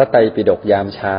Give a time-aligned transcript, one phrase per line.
[0.00, 1.18] ระไตรปิฎกยามเช้า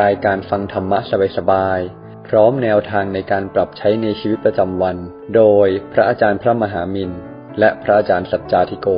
[0.00, 0.98] รายการฟังธรรมะ
[1.36, 4.96] สบายๆ พร้อมแนวทางในการปรับใช้ในชีวิตประจำวัน
[5.36, 7.10] โดยพระอาจารย์พระมหามิน
[7.58, 8.88] และพระอาจารย์สัจจาธิโก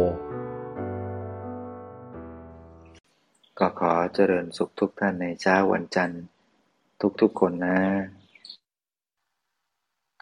[3.58, 6.22] ก็ขอเจริญสุขทุกท่านในเช้าวันจันทร์
[7.20, 7.78] ทุกๆคนนะ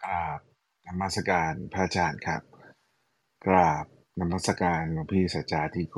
[0.03, 0.39] กราบ
[0.85, 2.41] นมัสการพระอาจารย์ครับ
[3.45, 3.85] กราบ
[4.19, 5.97] นมัสการหลวงพี่สัจจาธิโก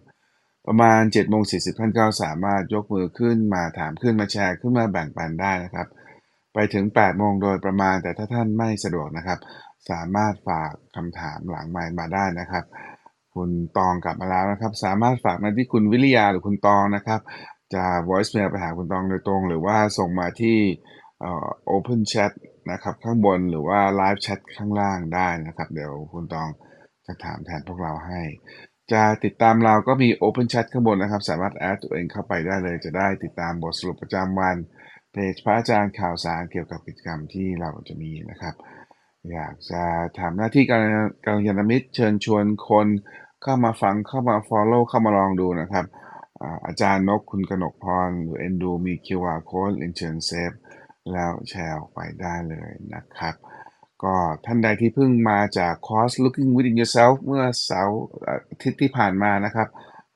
[0.67, 5.87] ประมาณ7โมง40ท่านก็สามารถยกมือขึ้นมาถามขึ้นมาแชร์ขึ้นมาแบ่งปันได้นะครับ
[6.53, 9.39] ไปถึง8โมงโดยประมาณแต่ถ้าท่านไม่สะดวกนะครับ
[9.89, 12.65] สามารถฝากคำถามหลังไมค์มาได้นะครับ
[13.35, 17.21] คุณตองกลับมาแล้วนะครับ สามารถฝากมาที่คุณวิริยาหรือคุณตองนะครับ
[17.73, 20.57] จะ voice mail ไปหาคุณตองโดยตรง หรือว่าส่งมาที่
[21.23, 22.31] อ่อ open chat
[22.71, 26.47] นะครับข้างบนหรือว่า live chat ข้างล่างได้นะครับ เดี๋ยวคุณตอง
[27.05, 28.21] จะถามแทนพวกเราให้
[28.93, 34.57] จะติดตามเราก็มี open chat ข้างบนนะครับ สามารถแอดตัวเองเข้าไปได้เลย จะได้ติดตามบทสรุปประจำวัน
[35.11, 38.55] เพจพระอาจารย์ข่าวสารเกี่ยวกับกิจกรรมที่เราจะมีนะครับ
[39.31, 39.83] อยากจะ
[40.19, 40.83] ทำหน้าที่การ
[41.25, 42.87] การยานมิตรเชิญชวนคน
[43.43, 45.85] เข้ามาฟังเข้ามา follow เข้ามาลองดูนะครับ
[46.65, 50.51] อาจารย์นกคุณกนกพรหรือเอนดูมี QR code เรียนเชิญเซฟ
[51.11, 53.35] แล้วแชร์ออกไปได้เลยนะครับ
[54.03, 58.03] ก็ท่านใดที่เพิ่งมาจากคอร์ส Looking Within Yourself เมื่อเสาร์
[58.49, 59.67] อาทิตย์ที่ผ่านมานะครับ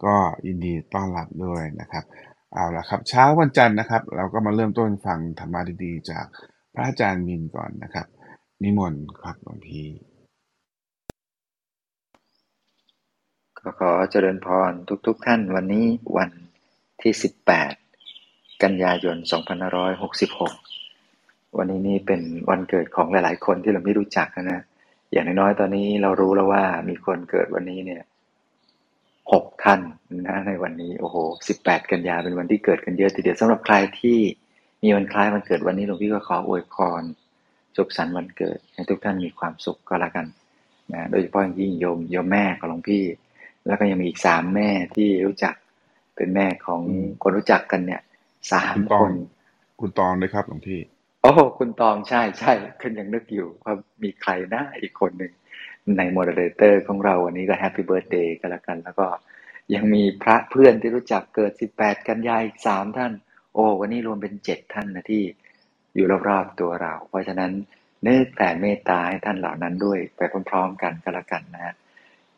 [0.05, 0.15] ก็
[0.47, 2.03] ยินดีต้อนรับด้วยนะครับ
[2.53, 6.25] เอาละครับเช้าวันจันทร์นะครับ เราก็มาเริ่มต้นฟังธรรมะดีๆ จาก
[6.73, 8.07] พระอาจารย์มินก่อนนะครับ
[8.63, 9.87] นิมนต์ครับหลวงพี่
[13.59, 14.71] ก็ขอเจริญพร
[15.07, 15.85] ทุกๆท่านวันนี้
[16.17, 16.29] วัน
[17.01, 17.13] ที่
[17.87, 19.17] 18 กันยายน
[19.97, 20.74] 2566
[21.57, 24.61] วันนี้นี่เป็นวันเกิดของหลาย ๆ คนที่เราไม่รู้จักนะนะ
[25.11, 28.01] อย่างน้อยๆตอนนี้เรารู้แล้วว่ามีคนเกิดวันนี้เนี่ย
[29.31, 29.79] หกท่าน
[30.27, 31.15] นะในวันนี้โอ้โห
[31.57, 34.17] 18กันยาเป็นวันที่เกิดกันเยอะทีเดียวสำหรับใครที่
[34.83, 37.03] มีวันคล้ายวันเกิดวันนี้หลวงพี่ก็ขออวยพร
[37.77, 40.25] สุขสันต์วันเกิดให้ทุกท่านมีความสุขก็แล้วกัน
[40.93, 43.03] นะโดยเฉพาะอย่างยิ่งโยมโยมแม่ของหลวงพี่
[43.65, 45.55] แล้วก็ยังมีอีกสามแม่ที่รู้จัก
[46.15, 46.81] เป็นแม่ของ
[47.23, 48.01] คนรู้จักกันเนี่ย
[48.53, 49.11] สามคน
[49.79, 50.79] คุณตองด้วยครับหลวงพี่
[51.25, 55.33] โอ้คุณตองใช่ใช่ขึ้นยังนึกอยู่ว่ามีใครน้าอีกคนหนึ่ง
[55.97, 59.07] ใน moderator ของเราวันนี้ก็ happy birthday กันแล้วกัน แล้วก็
[59.75, 63.13] ยังมีพระเพื่อนที่รู้จักเกิด 18 กันยายนอีกสามท่าน
[63.53, 65.23] โอ้วันนี้รวมเป็นเจ็ดท่านนะที่
[65.95, 67.51] อยู่รอบๆตัวเรา เพราะฉะนั้น
[68.05, 71.73] นึกแต่เมตตาให้ท่านเหล่านั้นด้วยไปพร้อมๆกันก็แล้วกันนะฮะ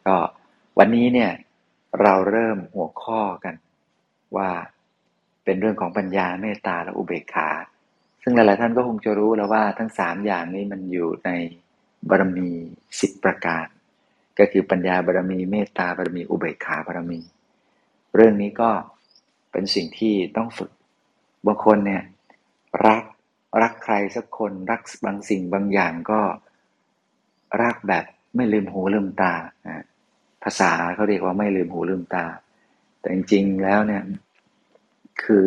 [0.05, 0.15] ก็
[0.79, 1.31] วันนี้เนี่ย
[2.01, 3.55] เราเริ่มหัวข้อกัน
[4.37, 4.49] ว่า
[5.43, 7.49] เป็นเรื่องของปัญญาเมตตาและอุเบกขา
[8.29, 11.29] ซึ่งหลายๆท่านก็คงจะรู้แล้วว่าทั้งสามอย่างนี้มันอยู่ใน
[12.09, 12.49] บารมี
[12.99, 13.65] สิบประการ
[14.39, 17.19] ก็คือปัญญาบารมีเมตตาบารมีอุเบกขาบารมี
[18.15, 18.69] เรื่องนี้ก็
[19.51, 20.71] เป็นสิ่งที่ต้องฝึก
[21.45, 22.03] บางคนเนี่ย
[22.85, 23.03] รัก
[23.61, 26.21] รักใครสักคนรักบางสิ่งบางอย่างก็
[27.61, 28.05] รักแบบ
[28.35, 29.33] ไม่ลืมหูลืมตา
[30.43, 32.25] ภาษาเขาเรียกว่าไม่ลืมหูลืมตา
[32.99, 34.03] แต่จริงๆแล้วเนี่ย
[35.23, 35.45] คือ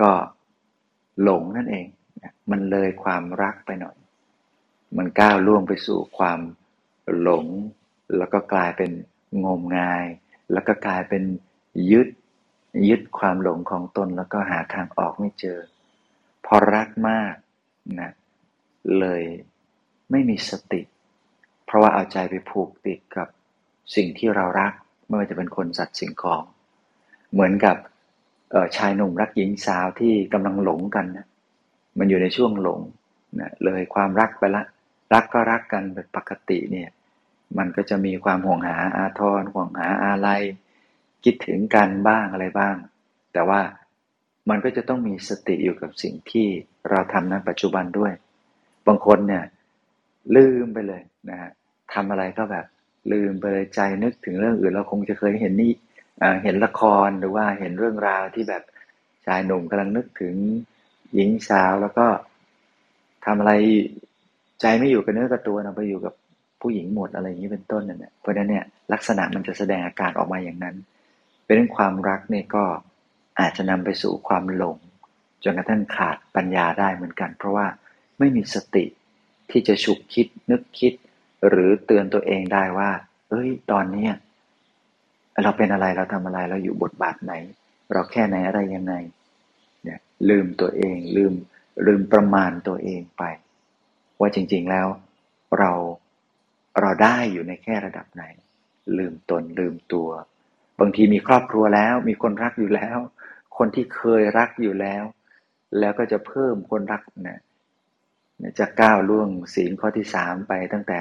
[0.00, 0.10] ก็
[1.22, 1.86] หลงนั่นเอง
[2.50, 3.96] มันเลยความรักไปหน่อย
[4.96, 6.40] มันก้าวล่วงไปสู่ความ
[7.20, 7.46] หลง
[8.16, 8.90] แล้วก็กลายเป็น
[9.44, 10.04] งมงาย
[10.52, 11.22] แล้วก็กลายเป็น
[11.90, 12.08] ยึด
[12.88, 15.58] ยึดความหลงของตนแล้วก็หาทางออกไม่เจอ
[16.44, 17.34] พอรักมาก
[18.00, 18.12] นะ
[18.98, 19.22] เลย
[20.10, 20.80] ไม่มีสติ
[21.64, 23.28] เพราะว่าเอาใจไปผูกติดกับ
[23.96, 24.72] สิ่งที่เรารัก
[25.06, 26.42] ไม่ว่าจะเป็นคนสัตว์สิ่งของ
[27.32, 27.76] เหมือนกับ
[28.76, 31.26] ชายหนุ่มรักหญิงสาวที่กำลังหลงกันนะ
[31.98, 32.80] มันอยู่ในช่วงหลง
[33.40, 34.62] นะเลยความรักไปละ
[35.14, 36.88] รักก็รักกันเป็นปกติเนี่ย
[37.58, 40.28] มันก็จะมีความห่วงหาอาทรห่วงหาอะไร
[41.24, 42.76] คิดถึงกันบ้างอะไรบ้าง
[43.32, 43.60] แต่ว่า
[44.48, 46.48] มันก็จะต้องมีสติอยู่กับสิ่งที่
[46.90, 48.12] เราทำณปัจจุบันด้วย
[48.86, 49.44] บางคนเนี่ย
[50.36, 51.50] ลืมไปเลยนะฮะ
[51.92, 52.66] ทำอะไรก็แบบ
[53.12, 55.72] ลืมไปเลยใจนึกถึงเรื่องอื่นเราคงจะเคยเห็นนี่
[56.42, 58.62] เห็นละครหรือว่าเห็นเรื่องราวที่แบบ
[59.26, 60.34] ชายหนุ่มกำลังนึกถึง
[61.14, 62.06] หญิงสาวแล้วก็
[63.24, 63.52] ทำอะไร
[64.60, 66.14] ใจไม่อยู่กับเนื้อกับตัวนะไปอยู่กับ
[66.60, 70.76] ผู้หญิงหมดอะไรอย่างนี้เป็นต้นนั่นแหละเพราะนั้นเนี่ยลักษณะมันจะแสดงอาการออกมาอย่างนั้น
[71.44, 72.64] เป็นเรื่องความรักเนี่ยก็
[73.40, 74.78] อาจจะนำไปสู่ความหลง
[75.44, 77.66] จนกระทั่งขาดปัญญาได้เหมือนกัน เพราะว่า
[78.18, 78.84] ไม่มีสติ
[79.50, 80.92] ที่จะฉุกคิดนึกคิด
[81.48, 82.90] หรือเตือนตัวเองได้ว่า
[83.30, 84.12] เอ้ย ตอนเนี้ย
[85.42, 87.32] เราเป็นอะไรเราทำอะไรเราอยู่บทบาทไหน
[87.92, 88.94] เราแค่ไหนอะไรยังไง
[89.84, 91.32] เนี่ยลืมตัวเองลืม
[91.86, 93.22] ลืมประมาณตัวเองไป
[94.20, 94.88] ว่าจริง ๆแล้ว
[95.58, 95.72] เรา
[96.80, 98.24] เราได้อยู่ในแค่ระดับไหน
[98.98, 100.08] ลืมตนลืมตัว
[100.80, 102.98] บางทีมีครอบครัวแล้ว มีคนรักอยู่แล้ว
[103.56, 105.04] คนที่เคยรักอยู่แล้ว
[105.78, 107.40] แล้วก็จะเพิ่มคนรักเนี่ย
[108.58, 111.00] จะก้าวล่วงศีลข้อที่สามไปตั้งแต่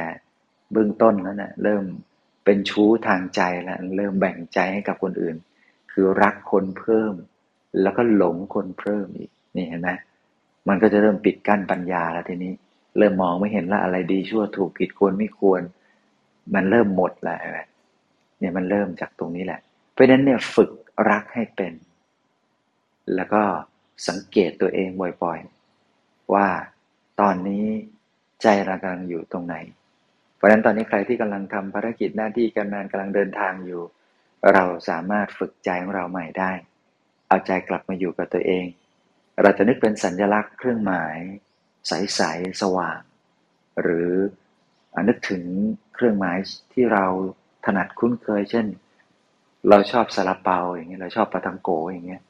[0.71, 1.83] เบื้องต้นแล้วนะเริ่ม
[2.43, 5.35] เป็นชู้ทางใจแล้วเริ่มแบ่งใจให้กับคนอื่น
[5.91, 7.13] คือรักคนเพิ่ม
[7.81, 9.89] แล้วก็หลงคนเพิ่มอีกนี่เห็นไหม
[10.67, 12.53] มันก็จะเริ่มปิดกั้นปัญญาแล้วทีนี้
[12.97, 15.61] เริ่มมองไม่เห็นละอะไรดีชั่วถูกผิดควรไม่ควร
[16.53, 17.41] มันเริ่มหมดแล้ว
[18.39, 19.59] เนี่ยมันเริ่มจากตรงนี้แหละ
[19.91, 20.71] เพราะฉะนั้นเนี่ยฝึก
[21.09, 21.73] รักให้เป็น
[23.15, 23.41] แล้วก็
[24.07, 24.89] สังเกตตัวเอง
[25.23, 26.47] บ่อยๆว่า
[27.19, 27.65] ตอนนี้
[28.41, 29.55] ใจเรากำลังอยู่ตรงไหน
[30.41, 33.81] เพราะฉะนั้นตอนนี้ใครที่กำลังทำภารกิจหน้าที่การงานกำลังเดินทางอยู่
[34.53, 36.51] เราสามารถฝึกใจของเราใหม่ได้
[37.27, 38.65] เอาใจกลับมาอยู่กับตัวเอง
[39.41, 41.17] เราจะนึกเป็นสัญลักษณ์เครื่องหมาย
[41.87, 42.99] ใสๆสว่าง
[43.81, 44.09] หรือ
[45.07, 45.43] นึกถึง
[45.93, 46.37] เครื่องหมาย
[46.73, 47.05] ที่เรา
[47.65, 48.65] ถนัดคุ้นเคย เช่น
[49.69, 52.21] เราชอบซาลาเปาอย่างเงี้ยเราชอบปาตังโกอย่างเงี้ย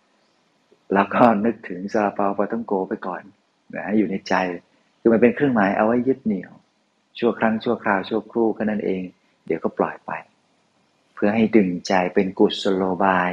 [0.94, 3.22] แล้วก็นึกถึงซาลาเปาปาตังโกไปก่อน
[3.75, 4.34] นะอยู่ในใจ
[5.00, 6.52] คือมันเป็นเครื่องหมายเอาไว้ยึดเหนี่ยว
[7.19, 9.02] ชั่วครั้งชั่วคราวชั่วครู่แค่นั้นเอง
[9.46, 10.12] เดี๋ยวก็ปล่อยไป
[11.13, 13.31] เพื่อให้ดึงใจเป็นกุศโลบาย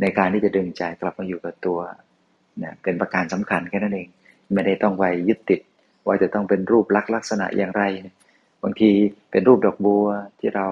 [0.00, 1.78] ในการที่จะดึงใจกลับมาอยู่กับตัว
[2.58, 4.08] เนี่ยเป็นประการสำคัญแค่นั้นเอง
[4.52, 5.60] ไม่ได้ต้องไปยึดติด
[6.06, 7.82] ว่าจะต้องเป็นรูปลักษณ์ลักษณะอย่างไร
[8.62, 8.90] บางที
[9.30, 10.06] เป็นรูปดอกบัว
[10.40, 10.66] ที่เรา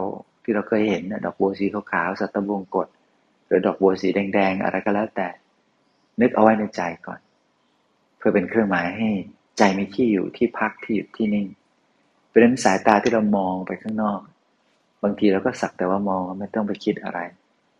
[0.44, 2.88] ที่เราเคยเห็นนะดอกบัวสีขาวๆสัตวงกฎ
[3.46, 5.28] หรือดอกบัวสีแดงๆอะไรก็แล้วแต่
[6.20, 7.20] นึกเอาไว้ในใจก่อน
[8.18, 9.08] เพื่อเป็นเครื่องหมายให้
[9.58, 11.46] ใจมีที่อยู่ที่พักที่อยู่ที่นิ่ง
[12.36, 14.20] ราะฉะนั้นสายตาที่เรามองไปข้างนอก
[15.02, 17.18] บางทีเราก็สักแต่ว่ามองไม่ต้องไปคิดอะไร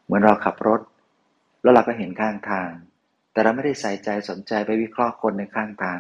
[0.04, 0.80] เหมือนเราขับรถ
[1.62, 2.70] แล้วเราก็เห็นข้างทาง
[3.32, 5.98] แต่เราไม่ได้ใส่ใจสนใจไปวิเคราะห์คนในข้างทาง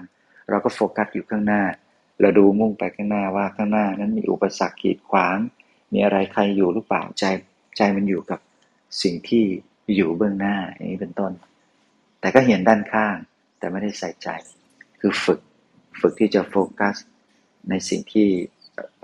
[0.50, 1.62] เราก็โฟกัสอยู่ข้างหน้า
[2.20, 5.36] เราดูมุ่งไปข้างหน้าว่าข้างหน้านั้นมีอุปสรรคขีดขวาง
[5.92, 7.24] มีอะไรใครอยู่หรือเปล่าใจ
[7.76, 8.40] ใจมันอยู่กับ
[9.02, 9.44] สิ่งที่
[9.96, 11.32] อยู่เบื้องหน้าอย่างนี้เป็นต้น
[12.20, 13.16] แต่ก็เห็นด้านข้าง
[13.58, 14.28] แต่ไม่ได้ใส่ใจ
[15.00, 15.40] คือฝึก
[16.00, 16.96] ฝึกที่จะโฟกัส
[17.70, 18.28] ในสิ่งที่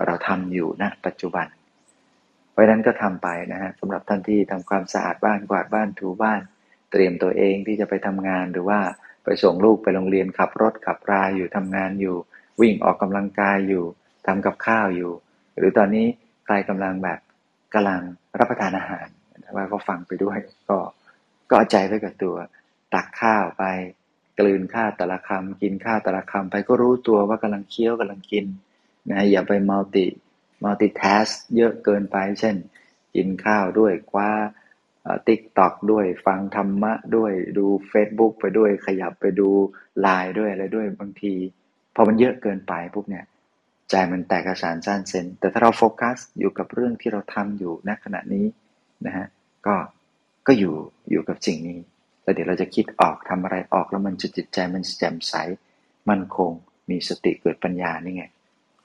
[0.05, 1.47] เราทำอยู่ณนะปัจจุบัน
[2.51, 6.41] เพราะนั้นก็ทำไปนะฮะสำหรับท่านที่ทำความสะอาดบ้านกวาดบ้านถูบ้าน
[6.91, 8.79] เตรียมตัวเองที่จะไปทำงานหรือว่า
[9.23, 12.17] ไปส่งลูกไปโรงเรียนขับรถขับราอยู่ทำงานอยู่
[12.61, 13.85] วิ่งออกกำลังกายอยู่
[14.27, 15.11] ทำกับข้าวอยู่
[15.57, 16.05] หรือตอนนี้
[16.45, 17.19] ใครกำลังแบบ
[17.73, 18.01] กำลัง
[18.39, 19.07] รับประทานอาหาร
[19.55, 20.37] ว่าก็ฟังไปด้วย
[20.69, 20.77] ก็
[21.51, 22.35] ก็ใจไว้กับตัว
[22.93, 23.63] ตักข้าวไป
[24.39, 28.45] กลืนข้าวแต่ละคำกินข้าวแต่ละคำไปก็รู้ตัวว่ากำลังเคี้ยวกำลังกิน
[29.09, 30.05] นะอย่าไปมัลติ
[30.63, 32.55] มัลติแทสเยอะเกินไป เช่น
[33.15, 34.29] กินข้าวด้วยคว้า
[35.27, 39.49] ติ๊กต็อกด้วยฟังธรรมะด้วยดู Facebook ไปด้วยขยับไปดู
[40.01, 41.33] ไลน์ด้วยอะไรด้วยบางที
[41.95, 43.25] พอมันเยอะเกินไปปุ๊บเนี่ย
[43.89, 48.45] ใจมันแตกกระสานสั้นเซนแต่ถ้าเราโฟกัสอยู่กับเรื่องที่เราทำอยู่ณขณะนี้
[49.05, 49.25] นะฮะ
[49.67, 49.75] ก็
[50.47, 50.75] ก็อยู่
[51.11, 51.79] อยู่กับสิ่งนี้
[52.23, 55.33] แล้วเดี๋ยวเราจะคิดออกทำอะไรออกแล้วมันจะจิตใจมันแจ่มใส
[56.09, 56.51] มันคง
[56.89, 58.23] มีสติเกิดปัญญานี่ไง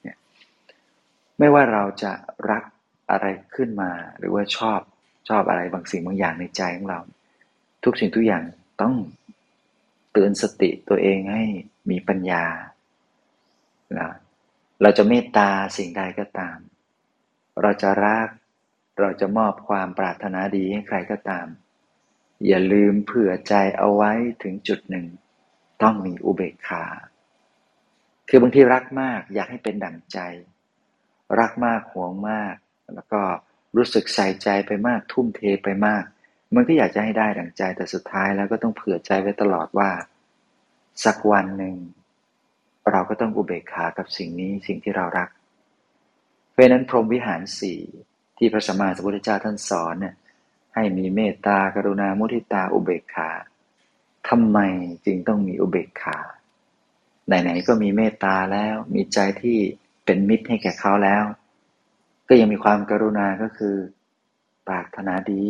[0.03, 0.17] เนี่ย
[1.39, 2.13] ไม่ว่าเราจะ
[2.51, 2.65] รัก
[3.11, 4.81] อะไรขึ้นมา หรือว่าชอบ
[5.29, 7.01] ชอบอะไรบางสิ่งบางอย่างในใจของเรา
[7.85, 8.43] ทุกสิ่งทุกอย่าง
[8.83, 8.95] ต้อง
[10.13, 11.45] เตือนสติตัวเองให้
[11.91, 12.45] มีปัญญา
[13.99, 14.11] นะ
[14.83, 16.59] เราจะเมตตาสิ่งใดก็ตาม
[17.63, 18.29] เราจะรัก
[19.01, 21.47] เราจะมอบความปรารถนาดีให้ใครก็ตาม
[22.47, 25.07] อย่าลืมเผื่อใจเอาไว้ถึงจุดหนึ่ง
[25.83, 26.85] ต้องมีอุเบกขา
[28.29, 30.19] คือบางทีรักมากอยากให้เป็นดั่งใจ
[31.41, 32.55] รักมากห่วงมาก
[32.95, 33.23] แล้วก็
[33.77, 36.05] รู้สึกใส่ใจไปมากทุ่มเทไปมาก
[36.55, 39.91] มันก็อยากจะให้ได้ดั่งใจแต่สุดท้ายแล้วก็ต้องเผื่อใจไว้ตลอดว่า
[41.05, 41.77] สักวันหนึ่ง
[42.91, 45.29] เราก็ต้องอุเบกขากับสิ่งนี้สิ่งที่เรารัก
[46.53, 47.81] เพราะนั้นพรหมวิหารสี่
[48.39, 50.15] ที่พระสัมมาสัมพุทธเจ้าท่านสอนเนี่ย
[50.79, 53.31] ให้มีเมตตากรุณามุทิตาอุเบกขา
[54.29, 54.59] ทำไม
[55.05, 56.19] จึงต้องมีอุเบกขา
[57.27, 59.59] ไหนๆก็มีเมตตาแล้ว มีใจที่
[60.05, 61.25] เป็นมิตรให้แก่เขาแล้ว
[62.29, 63.77] ก็ยังมีความกรุณาก็คือ
[64.67, 65.45] ปรารถนาดี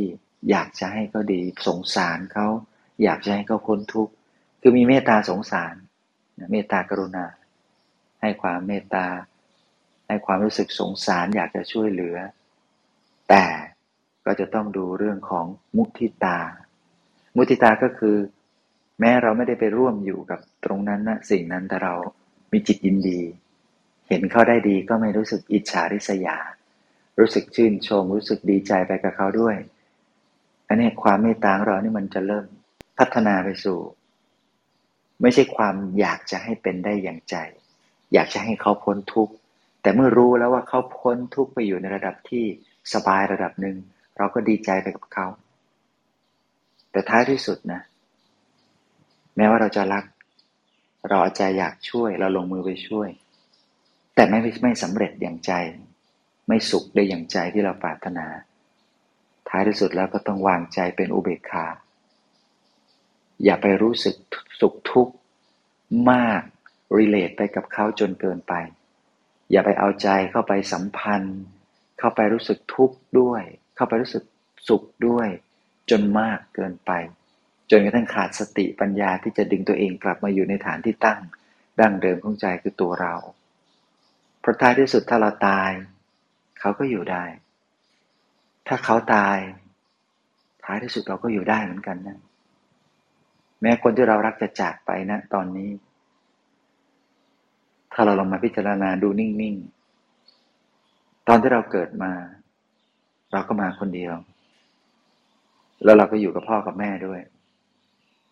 [0.50, 2.46] อยากจะให้เขาดี สงสารเขา
[3.02, 4.12] อยากจะให้เขาพ้นทุกข์
[4.60, 5.74] คือมีเมตตาสงสาร
[6.52, 7.26] เมตตากรุณา
[8.20, 9.06] ให้ความเมตตา
[10.08, 12.16] ให้ความรู้สึกสงสาร อยากจะช่วยเหลือ
[13.28, 13.44] แต่
[14.28, 16.38] ก็จะต้องดูเรื่องของมุทิตา
[17.36, 18.16] มุทิตาก็คือ
[19.00, 21.94] แม้เราไม่ได้ไปร่วมอยู่กับตรงนั้นนะสิ่งนั้นแต่เรา
[22.52, 23.20] มีจิตยินดี
[24.08, 26.38] เห็นเขาได้ดีก็ไม่รู้สึกอิจฉาริษยา
[27.18, 29.56] รู้สึกชื่นชม รู้สึกดีใจไปกับเขาด้วย
[30.68, 32.46] อันนี้ความเมตตาของเรานี่มันจะเริ่ม
[32.98, 33.78] พัฒนาไปสู่
[35.22, 37.36] ไม่ใช่ความอยากจะให้เป็นได้อย่างใจ
[38.12, 39.34] อยากจะให้เขาพ้นทุกข์
[39.82, 42.44] แต่เมื่อรู้แล้วว่าเขาพ้นทุกข์ไปอยู่ในระดับที่
[42.92, 43.76] สบายระดับหนึ่ง
[44.18, 45.26] เราก็ดีใจไปกับเขา
[46.90, 47.80] แต่ท้ายที่สุดนะ
[49.36, 50.04] แม้ว่าเราจะรัก
[51.08, 53.08] เราอาจจะอยากช่วย เราลงมือไปช่วย
[54.14, 55.52] แต่ไม่ไม่สำเร็จอย่างใจ
[56.48, 58.26] ไม่สุขได้อย่างใจที่เราปรารถนา
[59.48, 61.66] ท้ายที่สุดแล้วก็ต้องวางใจเป็นอุเบกขา
[63.44, 64.16] อย่าไปรู้สึก
[64.60, 65.14] สุขทุกข์
[66.10, 66.42] มาก
[66.98, 68.54] รีเลทไปกับเขาจนเกินไป
[69.50, 71.38] อย่าไปเอาใจเข้าไปสัมพันธ์
[71.98, 73.42] เข้าไปรู้สึกทุกข์ด้วย
[73.78, 74.24] เข้าไปรู้สึก
[74.68, 75.28] สุขด้วย
[75.90, 76.90] จนมากเกินไป
[77.70, 81.20] จนกระทั่งขาดสติปัญญาที่จะดึงตัวเองกลับมาอยู่ในฐานที่ตั้ง
[81.80, 83.14] ดั้งเดิมของใจคือตัวเรา
[84.40, 85.70] เพราะท้ายที่สุดถ้าเราตาย
[86.60, 87.24] เขาก็อยู่ได้
[88.66, 89.38] ถ้าเขาตาย
[90.64, 92.18] ท้ายที่สุดเราก็อยู่ได้เหมือนกันนะ
[93.60, 95.70] แม้คนที่เรารักจะจากไปนะ ตอนนี้
[97.92, 102.12] ถ้าเราลองมาพิจารณาดูนิ่งๆ ตอนที่เราเกิดมา
[103.32, 104.14] เราก็มาคนเดียว
[105.84, 107.20] แล้วเราก็อยู่กับพ่อกับแม่ด้วย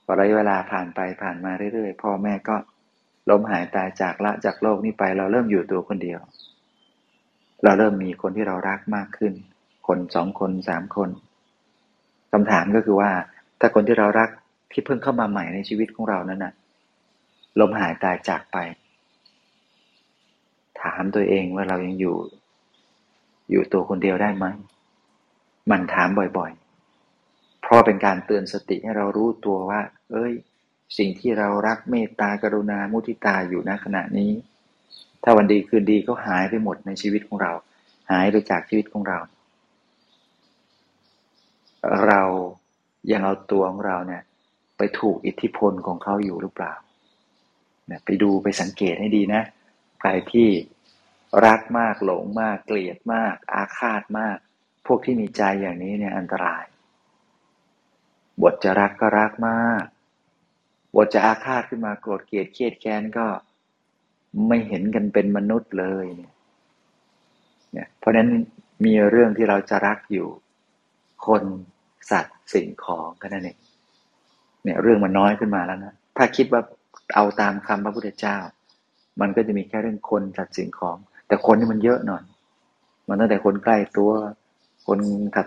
[0.05, 2.57] พอระยะเวลาผ่านไปผ่านมาเรื่อยๆ พ่อแม่ก็
[3.31, 6.21] ล้มหายตายจากละจากโลกนี้ไป เราเริ่มอยู่ตัวคนเดียว
[7.65, 9.33] เราเริ่มมีคนที่เรารักมากขึ้น
[9.87, 11.11] คนสองคนสามคน
[12.33, 13.11] คำถามก็คือว่า
[13.61, 14.29] ถ้าคนที่เรารัก
[14.73, 16.53] ที่เพิ่งเข้ามาใหม่ในชีวิตของเรานั้นน่ะ
[17.61, 18.57] ล้มหายตายจากไป
[20.83, 22.17] ถามตัวเองว่าเรายังอยู่
[23.51, 24.45] อยู่ตัวคนเดียวได้ไหม
[25.71, 26.09] มันถาม
[26.39, 29.81] บ่อยๆ เพราะเป็นการเตือนสติให้เรารู้ตัวว่า
[30.11, 30.33] เอ้ย
[30.99, 34.33] สิ่งที่เรารักเมตตากรุณามุทิตาอยู่ณขณะนี้
[35.23, 37.53] ถ้าวันดีคืนดีก็หายไปหมดในชีวิตของเรา
[38.11, 39.19] หายไปจากชีวิตของเรา
[42.07, 42.23] เรา
[43.13, 44.23] ยังเอาตัวของเราเนี่ย
[44.79, 46.75] ไปถูกอิทธิพลของเขาอยู่หรือเปล่า
[47.87, 49.43] เนี่ยไปดูไปสังเกตให้ดีนะ
[50.01, 50.49] ใครที่
[51.47, 54.39] รักมากหลงมากเกลียดมาก อาฆาตมาก
[54.87, 56.65] พวกที่มีใจอย่างนี้เนี่ยอันตราย
[58.43, 59.85] บทจะรักก็รักมาก
[60.97, 63.27] บทจะอาฆาตขึ้นมาโกรธเกลียดเครียดแค้นก็
[64.49, 66.33] ไม่เห็นกันเป็นมนุษย์เลยเนี่ย
[67.73, 68.29] เนี่ยเพราะนั้น
[68.85, 70.29] มีเรื่องที่เราจะรักอยู่
[71.27, 71.43] คน
[72.11, 73.59] สัตว์สิ่งของก็นั่นเอง
[74.65, 76.63] เนี่ยเรื่องมันน้อยขึ้นมาแล้วนะถ้าคิดว่า
[77.15, 78.37] เอาตามคำพระพุทธเจ้า
[79.21, 82.25] มันก็จะมีแค่เรื่องคนสัตว์สิ่งของ แต่คนนี่มันเยอะหน่อย
[83.09, 84.11] มันตั้งแต่คนใกล้ตัว
[84.87, 84.99] คน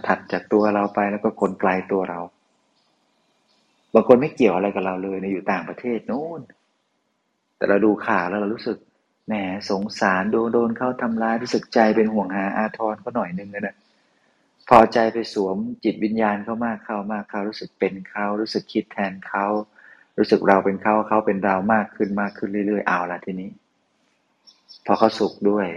[0.07, 2.19] ถัดๆจากตัวเราไปแล้วก็คนไกลตัวเรา
[3.93, 6.41] บางคนไม่เกี่ยวอะไรกับเราเลยในอยู่ต่างประเทศโน้น
[7.57, 8.77] แต่เราดูข่าวแล้วเรารู้สึก
[9.27, 9.33] แหม
[9.69, 13.75] สงสารโดนโดนเขาทำร้ายรู้สึกใจเป็นห่วงหาอาทรก็หน่อยนึงนะ
[14.69, 19.45] พอใจไปสวมจิตวิญญาณเขามากเข้ามากเข้ารู้สึกเป็นเขารู้สึกคิดแทนเขา
[20.17, 23.49] รู้สึกเราเป็นเขาเขาเป็นเรามากขึ้นมากขึ้นเรื่อยๆเอาละทีนี้
[24.85, 25.67] พอเขาสุขด้วย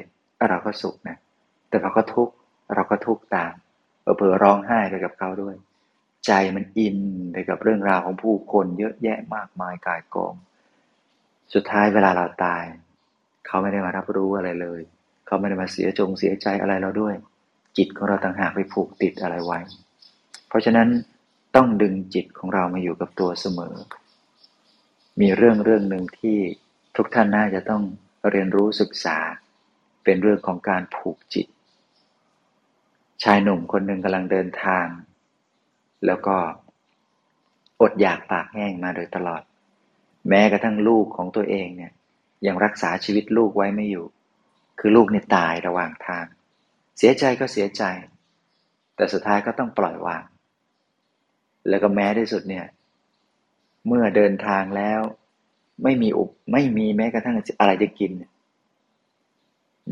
[0.50, 1.16] เราก็สุขนะ
[1.68, 2.34] แต่พอเขาทุกข์
[2.74, 3.52] เราก็ทุกข์ตาม
[4.16, 5.54] เผลอร้องไห้ไปกับเขาด้วย
[6.26, 6.98] ใจมันอิน
[7.32, 10.34] ไปกับเรื่องราวของผู้คนเยอะแยะมากมายกายกอง
[11.54, 12.64] สุดท้ายเวลาเราตาย
[13.46, 14.80] เขาไม่ได้มารับรู้อะไรเลย
[15.26, 17.14] เขาไม่ได้มาเสียจงเสียใจอะไรเราด้วย
[17.76, 19.58] จิตของเราต่างหากไปผูกติดอะไรไว้
[20.48, 20.88] เพราะฉะนั้น
[21.56, 23.74] ต้องดึงจิตของเรามาอยู่กับตัวเสมอ
[25.20, 26.38] มีเรื่องเรื่องหนึ่งที่
[26.96, 27.82] ทุกท่านน่าจะต้อง
[28.30, 29.18] เรียนรู้ศึกษา
[30.04, 31.46] เป็นเรื่องของการผูกจิต
[33.22, 34.86] ชายหนุ่มคนหนึ่งกำลังเดินทาง
[36.06, 36.36] แล้วก็
[37.80, 39.42] อดอยากปากแห้งมาโดยตลอด
[40.28, 41.92] แม้กระทั่งลูกของตัวเองเนี่ย
[42.46, 44.06] ยังรักษาชีวิตลูกไว้ไม่อยู่
[44.80, 46.24] คือลูกเนี่ยตายระหว่างทาง
[46.98, 47.82] เสียใจก็เสียใจ
[48.96, 50.24] แต่สุดท้ายก็ต้องปล่อยวาง
[51.68, 52.66] แล้วก็แม้ที่สุดเนี่ย
[53.86, 55.00] เมื่อเดินทางแล้ว
[55.82, 58.12] ไม่มีอุบไม่มีแม้กระทั่งอะไรจะกิน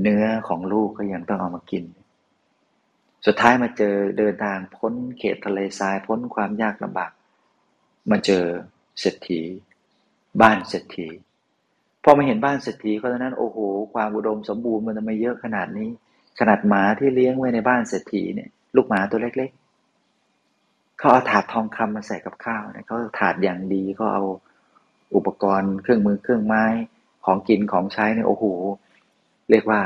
[0.02, 1.84] เนื้อของลูกก็ยังต้องเอามากิน
[3.26, 7.12] สุดท้ายมาเจอเดินทางพ้นเขตทะเลทรายพ้นความยากลำบาก
[8.10, 8.44] มาเจอ
[9.00, 9.40] เศรษฐี
[10.40, 11.08] บ้านเศรษฐี
[12.04, 13.58] พอมาเห็นบ้านเศรษฐีก็ตอนนั้นโอ้โห
[13.94, 15.88] ความอุดมสมบูรณ์มันทำไมเยอะขนาดนี้
[16.40, 19.50] ขนาดหมาที่เลี้ยงไว้ในบ้านเศรษฐีเนี่ย ลูกหมาตัวเล็ก
[20.24, 24.24] ๆเขาเอาถาดทองคำมาใส่กับข้าวเนี่ยเขาถาดอย่างดีเขาเอา
[25.16, 26.64] อุปกรณ์เครื่องมือเครื่องไม้
[27.24, 28.44] ของกินของใช้เนี่ยโอ้โห
[29.50, 29.80] เรียกว่า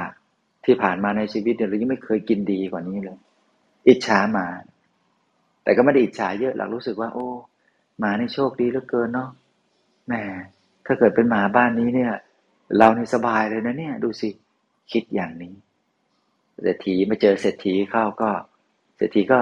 [0.64, 3.18] ที่ผ่านมาในชีวิตเนี่ยเรายังไม่เคยกินดีกว่านี้เลย
[3.88, 4.46] อิจฉาหมา
[5.62, 7.26] แต่ก็ไม่ได้อิจฉาเยอะหลักรู้สึกว่า โอ้
[7.98, 9.30] หมาในโชคดีเหลือเกินเนาะ
[10.06, 10.14] แหม
[10.86, 12.12] ถ้าเกิดเป็นหมาบ้านนี้เนี่ย
[12.78, 14.28] เราในสบายเลยนะเนี่ย ดูสิ
[14.92, 15.54] คิดอย่างนี้
[16.62, 18.30] เศรษฐีมาเจอเศรษฐีเข้าก็
[18.96, 19.40] เศรษฐีก็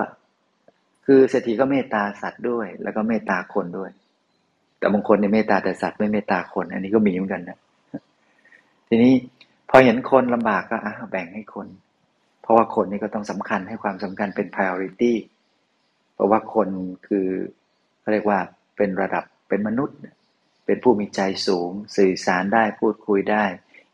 [1.06, 3.90] คือเศรษฐีก็เมตตาสัตว์ด้วย แล้วก็เมตตาคนด้วย
[4.78, 7.58] แต่บางคนในเมตตาแต่สัตว์ไม่เมตตาคน อันนี้ก็มีเหมือนกันนะ
[8.88, 9.14] ทีนี้
[9.70, 11.66] พอเห็นคนลำบากก็อะแบ่งให้คน
[12.42, 15.14] เพราะว่าคนนี่ก็ต้องสำคัญให้ความสำคัญเป็น priority
[16.14, 16.68] เพราะว่าคน
[17.06, 17.26] คือ
[18.00, 18.38] เขาเรียกว่า
[18.76, 19.98] เป็นระดับเป็นมนุษย์
[20.66, 23.44] เป็นผู้มีใจสูง สื่อสารได้พูดคุยได้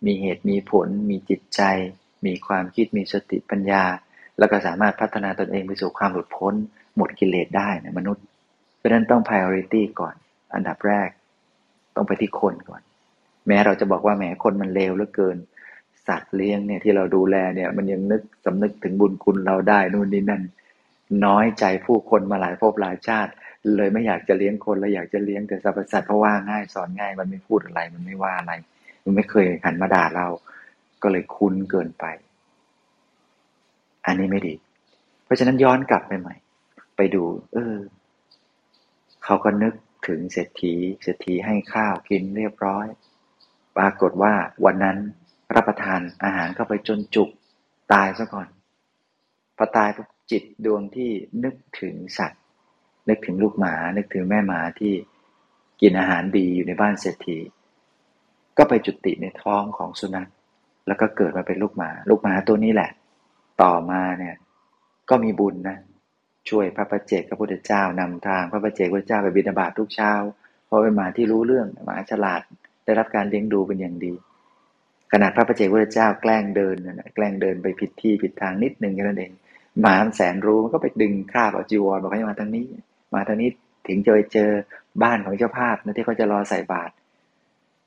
[0.07, 1.62] มีเหตุมีผล มีจิตใจ
[2.26, 3.85] มีความคิดมีสติปัญญา
[4.38, 6.55] แล้วก็สามารถพัฒนาตนเองไปสู่ความหลุดพ้น
[6.97, 8.25] หมดกิเลสได้นะมนุษย์
[8.76, 10.14] เพราะนั้นต้อง priority ก่อน
[10.55, 11.09] อันดับแรก
[11.97, 12.83] ต้องไปที่คนก่อน
[13.47, 15.37] แม้เราจะบอกว่าแหมคนมันเลวเหลือเกิน
[16.09, 20.43] สัตว์เลี้ยงเนี่ยที่เราดูแลเนี่ยมันยังนึกสำนึกถึงบุญคุณเราได้นู่นนี่นั่น
[21.27, 23.33] น้อยใจผู้คนมาหลายภพหลายชาติ
[23.77, 28.53] เลยไม่อยากจะเลี้ยงคนแล้วอยากจะเลี้ยงแต่สรรพสัตว์เพราะว่าง่ายสอนง่ายมันไม่พูดอะไรมันไม่ว่าอะไร
[29.05, 30.27] มันไม่เคยหันมาด่าเรา
[31.03, 32.05] ก็เลยคุ้นเกินไป
[34.07, 34.55] อันนี้ไม่ดี
[35.25, 36.35] เพราะฉะนั้นย้อนกลับไปใหม่
[36.97, 37.77] ไปดู เออ
[39.25, 39.75] เขาก็นึก
[40.09, 42.87] ถึงเศรษฐีเศรษฐีให้ข้าวกินเรียบร้อย
[43.77, 44.33] ปรากฏว่า
[44.65, 44.99] วันนั้น
[45.55, 47.31] รับประทานอาหารเข้าไปจนจุก
[47.93, 48.49] ตายซะก่อน
[49.57, 51.11] พอตายปุ๊บจิตดวงที่
[51.45, 52.43] นึกถึงสัตว์
[53.09, 54.93] นึกถึงลูกหมา นึกถึงแม่หมาที่
[55.81, 57.38] กินอาหารดีอยู่ในบ้านเศรษฐี
[58.59, 60.28] ก็ไปจุติในท้องของสุนัข
[60.87, 62.90] แล้วก็เกิดมาเป็นลูกหมา ลูกหมาตัวนี้แหละ
[63.62, 64.37] ต่อมาเนี่ย
[65.11, 65.78] ก็มีบุญนะ
[66.49, 70.12] ช่วยพระประเจกพระพุทธเจ้านำทางพระประเจกพระเจ้าไปบิณฑบาตทุกเช้า
[70.67, 72.40] เพราะเป็นหมาที่รู้เรื่องหมาฉลาด
[72.85, 74.14] ได้รับการเลี้ยงดูเป็นอย่างดี
[75.12, 79.33] ขนาดพระประเจกพระเจ้าแกล้งเดินนะแกล้งเดินไปผิดที่ผิดทางนิดนึงแค่นั้นเอง
[79.81, 82.67] หมาแสนรู้มันก็ไปดึงคราบเอาจีวรบอกให้มาทางนี้
[83.15, 83.50] มาทางนี้
[83.87, 84.50] ถึงจะไปเจอ
[85.03, 86.92] บ้านของเจ้าภาพนะที่เขาจะรอใส่บาตร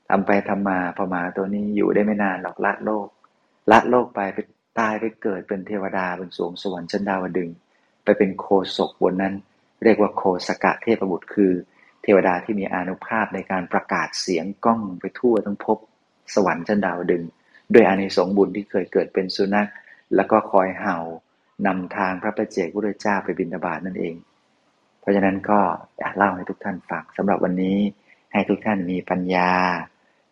[0.08, 3.08] ทำไปทำมาพอหมาตัวนี้อยู่ได้ไม่นานหรอกละโลก
[3.70, 4.38] ละโลกไปไป
[4.78, 7.50] ตายไปเกิดเป็นเทวดาบนสวงสวรรค์ชั้นดาวดึง
[8.04, 9.34] ไปเป็นโคศกบนนั้น
[9.84, 11.52] เรียกว่าโคสกะเทพบุตรคือ
[12.02, 15.78] เทวดาที่มีอานุภาพในการประกาศเสียงก้องไปทั่วทั้งภพ
[16.34, 17.22] สวรรค์ชั้นดาวดึง
[17.74, 19.68] ด้วยอานิสงส์บุญที่เคยเกิดเป็นสุนัข
[20.14, 20.96] แล้วก็คอยเห่า
[21.66, 24.14] นำทางพระประเจกพุทธเจ้าไปบิณฑบาตนั่นเอง
[25.00, 25.60] เพราะฉะนั้นก็
[25.98, 27.78] อยากเล่าให้ทุกท่านฟังสำหรับวันนี้
[28.32, 29.52] ให้ทุกท่านมีปัญญา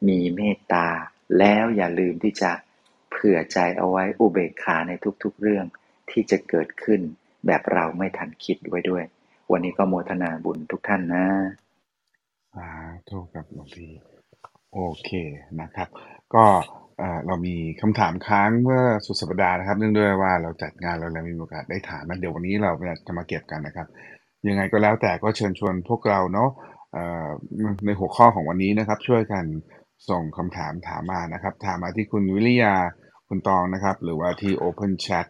[0.09, 0.87] มีเมตตา
[1.39, 2.51] แล้วอย่าลืมที่จะ
[3.11, 5.65] เผื่อใจเอาไว้อุเบกขาในทุกๆเรื่อง
[6.11, 7.01] ที่จะเกิดขึ้น
[7.47, 9.05] แบบเราไม่ทันคิดไว้ด้วย
[9.53, 11.27] วันนี้ก็โมทนาบุญทุกท่านนะ
[12.55, 12.69] สา
[13.09, 13.91] ธุกับหลวงพี่
[14.75, 15.11] โอเค
[15.61, 15.89] นะครับ
[16.35, 16.45] ก็
[16.99, 22.73] เอ่อเรามีคำถามค้างเมื่อสุดสัปดาห์นะครับ เนื่องด้วยว่าเราจัดงานเราเลยไมมีโอกาสได้ถามนะเดี๋ยววันนี้เรา
[23.07, 23.87] จะมาเก็บกันนะครับ
[24.49, 26.51] ยังไงก็แล้วแต่ก็เชิญชวนพวกเราเนาะ
[26.93, 27.29] เอ่อ
[27.87, 29.45] ในหัวข้อของวันนี้นะครับ ช่วยกัน
[30.09, 32.75] ส่งคำถามถามมานะครับ ถามมาที่คุณวิริยา
[33.29, 35.27] คุณตองนะครับ หรือว่าที่ Open Chat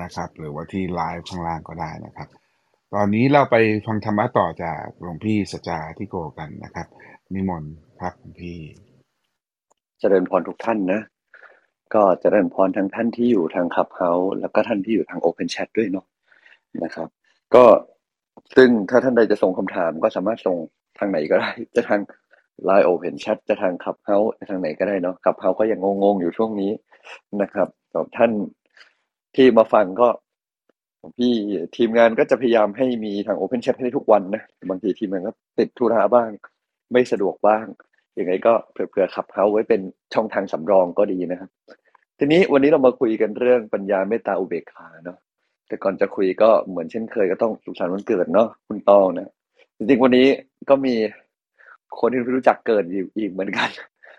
[0.00, 2.28] นะครับ หรือว่าที่ไลฟ์ข้างล่างก็ได้นะครับ
[2.94, 6.86] ตอนนี้เราไปฟังธรรมะต่อจากหลวงพี่สัจจาที่โกกันนะครับ
[7.34, 8.58] นิมนต์ครับหลวงพี่
[10.00, 11.00] เจริญพรทุกท่านนะ
[11.94, 16.06] ก็เจริญพรทั้งท่านที่อยู่ทางขับเฮาแล้วก็ท่านที่อยู่ทาง Open Chat ด้วยเนาะ
[16.84, 17.08] นะครับ
[17.54, 17.64] ก็
[18.56, 20.56] ซึ่งถ้าท่านใดจะส่งคำถามก็สามารถส่ง
[20.98, 22.00] ทางไหนก็ได้ จะทาง
[22.68, 24.16] Line Open Chat จะทางขับเฮา
[24.50, 26.72] ทางไหนก็ได้เนาะขับเฮาก็ยังงงๆอยู่ช่วงนี้
[27.42, 28.32] นะครับสำหรับท่าน
[29.36, 30.08] ที่มาฟังก็
[31.16, 31.32] พี่
[31.76, 36.30] ทีมงานก็จะพยายามให้มีทาง Open Chat ให้ทุกวันนะ บางทีทีมงานก็ติดธุระบ้าง
[36.92, 37.66] ไม่สะดวกบ้าง
[38.18, 39.80] ยังไงก็เผื่อขับเฮาไว้เป็น
[40.14, 41.50] ช่องทางสำรองก็ดีนะครับ
[42.18, 45.18] ทีนี้วันนี้เรามาคุยกันเรื่องปัญญาเมตตาอุเบกขาเนาะ
[45.68, 49.30] แต่ก่อนจะคุยก็เหมือนเช่นเคยก็ต้องสุขสันต์วันเกิดเนาะคุณตองนะ
[49.76, 50.26] จริงๆวันนี้
[50.70, 50.94] ก็มี
[52.00, 53.68] คนที่รู้จักเกิดอยู่อีกเหมือนกัน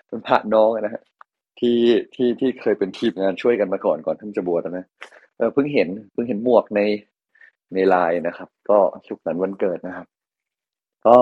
[0.08, 1.04] เป็นพระน้องนะฮะ
[1.60, 1.78] ที่
[2.16, 4.86] ที่ที่เคยเป็นทีมงานช่วยกันมาก่อนก่อนท่านจะบวชนะ
[5.38, 6.82] เออเพิ่งเห็นเพิ่งเห็นหมวกใน
[7.74, 10.08] ในไลน์นะครับ ก็สุขสันต์วันเกิดนะครับ
[11.08, 11.18] ก็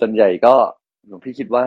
[0.00, 0.54] ส่วนใหญ่ก็
[1.06, 1.64] หลวงพี่คิดว่า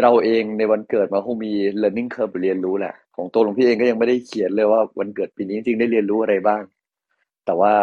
[0.00, 6.62] เราเองในวันเกิดมาคงมี learning curve เรียนรู้แหละ ของตัวหลวงพี่เองก็ยังไม่ได้เขียนเลยว่าวันเกิดปีนี้จริงๆได้เรียนรู้อะไรบ้าง
[7.44, 7.74] แต่ว่า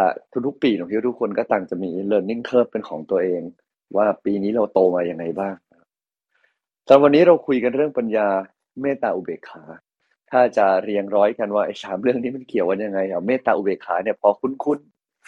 [0.48, 3.42] ทุกๆปีหลวงพี่ทุกคนก็ต่างจะมี learning curve เป็นของตัวเอง
[3.98, 5.56] ว่าปีนี้เราโตมาอย่างไงบ้าง
[6.88, 8.28] สำหรับวันนี้เราคุยกันเรื่องปัญญา
[8.82, 9.64] เมตตาอุเบกขา
[10.32, 14.80] ถ้าจะเรียงร้อยกันว่าไอ้สามเรื่องนี้มันเกี่ยวกันยังไงเอะเมตตาอุเบกขาเนี่ยพอคุ้น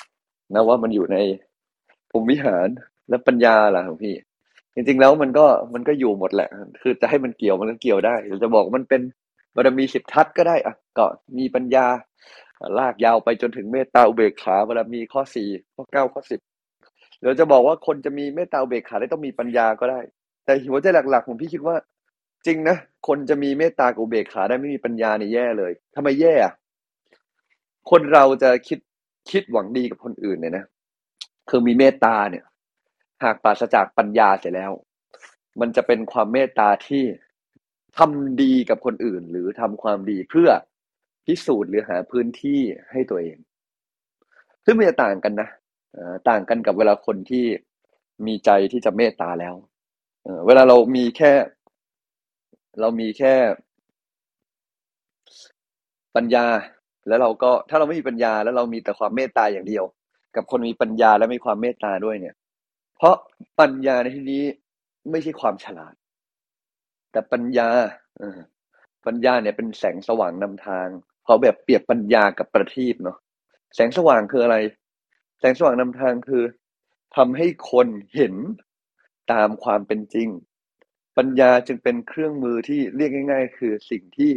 [0.02, 1.18] ๆนะว่ามันอยู่ใน
[2.12, 2.68] ภูมิวิหาร
[3.10, 4.16] และปัญญาล่ะของพี่
[4.74, 6.50] จริงๆแล้วมันก็มันก็อยู่หมดแหละ
[6.82, 9.02] คือจะให้มันเกี่ยวมันก็เกี่ยวได้หรือจะบอกว่ามันเป็น
[9.56, 11.06] บารมีสิบทัศก็ได้อะก็
[11.38, 11.88] มีปัญญา
[12.80, 16.40] ลากยาวไปจนถึงเมตตาอุเบกขาบารมีข้อสี่ข้อเก้าข้อสิบ
[17.20, 20.00] เดี๋ยวจะบอกว่าคนจะมีเมตตาอุเบกขาได้ต้องมีปัญญาก็ได้
[20.46, 21.76] แต่หัวใจหลักๆผมพี่คิดว่า
[22.46, 26.54] จริงนะคนจะมีเมตตากับอุเบกขาได้ไม่มีปัญญาเนี่ยแย่เลยทำไมแย่อะ
[27.90, 28.80] คนเราจะคิด
[29.32, 30.66] คิดหวังดีกับคนอื่นเนี่ยนะ
[31.50, 32.46] คือมีเมตตาเนี่ย
[33.24, 34.72] หากปราศจากปัญญาเสร็จแล้ว
[35.60, 37.04] มันจะเป็นความเมตตาที่
[37.98, 40.50] ทำดีกับคนอื่น หรือทำความดีเพื่อ
[41.26, 42.60] พิสูจน์หรือหาพื้นที่
[42.92, 43.38] ให้ตัวเอง
[44.66, 45.50] ซึ่งมันจะต่างกันนะ
[46.30, 47.46] ต่างกันกับเวลาคนที่
[48.28, 49.56] มีใจที่จะเมตตาแล้ว
[50.48, 51.32] เวลาเรามีแค่
[52.80, 53.34] เรามีแค่
[56.16, 56.46] ปัญญา
[57.08, 59.86] แล้วเราก็ถ้าเราไม่มีปัญญาแล้วเรามีแต่ความเมตตาอย่างเดียว
[60.36, 62.36] กับคนมีปัญญาและมีความเมตตาด้วยเนี่ย
[62.96, 63.16] เพราะ
[63.60, 64.44] ปัญญาในที่นี้
[65.12, 65.94] ไม่ใช่ความฉลาด
[67.12, 67.70] แต่ปัญญา
[69.06, 70.88] ปัญญาเนี่ยเป็นแสงสว่างนำทาง
[71.26, 73.18] เขาแบบเปรียบปัญญากับประทีปเนาะ
[73.76, 74.58] แสงสว่างคืออะไร
[75.40, 76.44] แสงสว่างนำทางคือ
[77.16, 78.34] ทำให้คนเห็น
[79.32, 80.30] ตามความเป็นจริง
[81.18, 84.32] ปัญญาจึงเป็นเครื่องมือที่เรียกง่าย ๆ คือสิ่งที่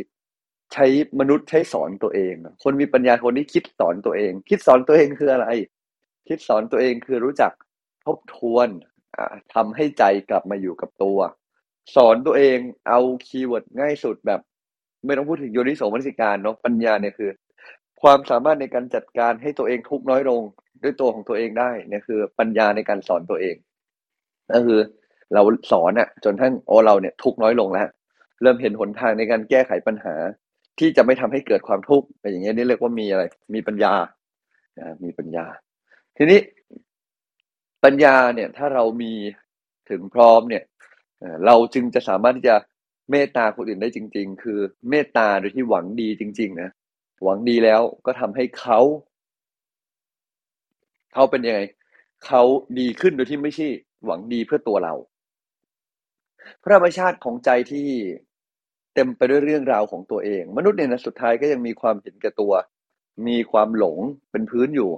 [0.73, 0.87] ใช้
[1.21, 5.47] มนุษย์ใช้สอนตัวเอง คนมีปัญญาคนที่คิดสอนตัวเอง คิดสอนตัวเองคืออะไร
[6.29, 7.53] คิดสอนตัวเองคือรู้จัก
[8.05, 8.69] ทบทวน
[9.55, 11.19] ทำให้ใจกลับมาอยู่กับตัว
[11.95, 12.59] สอนตัวเอง
[12.89, 14.41] เอา keyword ง่ายสุดแบบ
[15.05, 17.31] ไม่ต้องพูดถึงโยนิโสมนสิการเนาะปัญญาเนี่ยคือ
[18.03, 20.41] ความสามารถในการจัดการให้ตัวเองทุกข์น้อยลง
[20.83, 23.57] ด้วยตัวของตัวเองได้เนี่ยคือ ปัญญาในการสอนตัวเอง
[24.53, 24.81] ก็คือ
[25.35, 27.89] เราสอนอะจนทั้งโอเราเนี่ยทุกน้อยลงแล้ว
[28.43, 30.15] เริ่มเห็นหนทางในการแก้ไขปัญหา
[30.79, 33.23] ที่จะไม่ทำให้เกิดความทุกข์อะไรอย่างเงี้ยนี่เรียกว่ามีอะไร
[33.55, 33.93] มีปัญญา
[35.05, 35.47] มีปัญญา
[36.17, 36.41] ทีนี้
[37.85, 39.13] ปัญญาเนี่ยถ้าเรามี
[39.91, 40.65] ถึงพร้อมเนี่ย
[41.47, 42.57] เราจึงจะสามารถที่จะ
[43.11, 44.59] เมตตาคนอื่นได้จริง ๆ คือ
[44.91, 46.71] เมตตาโดยที่หวังดีจริง ๆ นะ
[47.25, 48.81] หวังดีแล้วก็ทำให้เขา
[51.13, 51.61] เขาเป็นยังไง
[52.27, 52.43] เขา
[52.79, 53.67] ดีขึ้นโดยที่ไม่ใช่
[54.05, 54.95] หวังดีเพื่อตัวเรา
[56.63, 57.89] พระธรรมชาติของใจที่
[58.95, 62.53] เต็มไปด้วยเรื่องราวของตัวเอง มนุษย์เนี่ยนะสุดท้ายก็ยังมีความเห็นแก่ตัว
[63.29, 63.99] มีความหลง
[64.31, 64.91] เป็นพื้นอยู่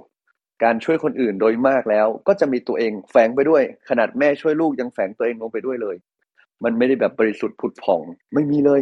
[0.63, 5.95] การช่วยคนอื่นโดยมากแล้ว ก็จะมีตัวเองแฝงไปด้วย ขนาดแม่ช่วยลูกยังแฝงตัวเองลงไปด้วยเลย
[6.63, 8.01] มันไม่ได้แบบบริสุทธิ์ผุดผ่อง
[8.33, 8.81] ไม่มีเลย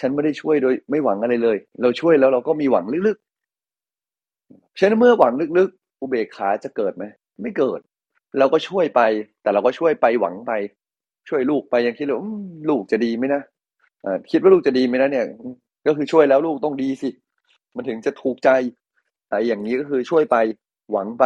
[0.00, 7.04] ฉันไม่ได้ช่วยโดย ไม่หวังอะไรเลย เราช่วยแล้วเราก็มีหวังลึกๆฉะนั้นเมื่อหวังลึกๆ อุเบกขาจะเกิดไหม
[7.42, 7.80] ไม่เกิด
[8.38, 9.00] เราก็ช่วยไป
[9.42, 10.52] แต่เราก็ช่วยไปหวังไป
[11.28, 12.20] ช่วยลูกไปยังคิดว่า
[12.70, 13.42] ลูกจะดีไหมนะ
[14.30, 15.26] คิดว่าลูกจะดีไหมนะเนี่ย
[15.86, 17.08] ก็คือช่วยแล้วลูกต้องดีสิ
[17.74, 18.50] มันถึงจะถูกใจ
[19.28, 20.36] แต่อย่างนี้ก็คือช่วยไป
[20.90, 21.24] หวังไป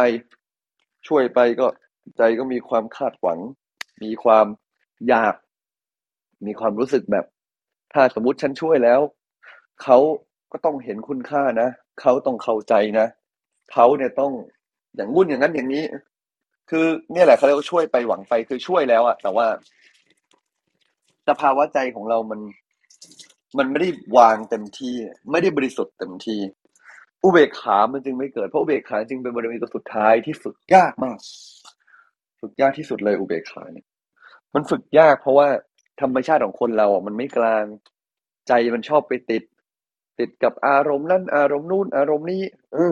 [1.07, 1.67] ช่วยไปก็
[2.17, 3.39] ใจก็มีความคาดหวัง
[4.03, 4.45] มีความ
[5.07, 5.35] อยาก
[6.45, 7.25] มีความรู้สึกแบบ
[7.93, 8.99] ถ้าสมมติฉันช่วยแล้ว
[9.83, 9.97] เขา
[10.51, 11.69] ก็ต้องเห็นคุณค่านะ
[12.01, 13.07] เขาต้องเข้าใจนะ
[13.71, 14.31] เขาเนี่ยต้อง
[14.95, 15.83] อย่างงุ่นอย่างนั้นอย่างนี้
[16.69, 19.47] คือเนี่ยแหละเขาเรียกว่าช่วยไปหวังไปคือช่วยแล้วอะแต่ว่า
[21.27, 22.39] สภาวะใจของเรามัน
[23.57, 24.95] มันไม่ได้วางเต็มที่
[25.31, 26.39] ไม่ได้บริสุทธิ์เต็มที่
[27.23, 31.17] อุเบกขามันจึงไม่เกิดเพราะอุเบกขาจึงเป็นบารมีตัวสุดท้ายที่ฝึกยากมาก
[32.39, 33.87] ฝึกยากที่สุดเลยอุเบกขาเนี่ย
[34.53, 35.47] มันฝึกยากเพราะว่า
[36.01, 37.65] ธรรมชาติของคนเราอะมันไม่กลาง
[38.47, 39.43] ใจมันชอบไปติด
[40.19, 42.41] ติดกับอารมณ์นั่นอารมณ์นู่นอารมณ์นี้
[42.75, 42.85] อื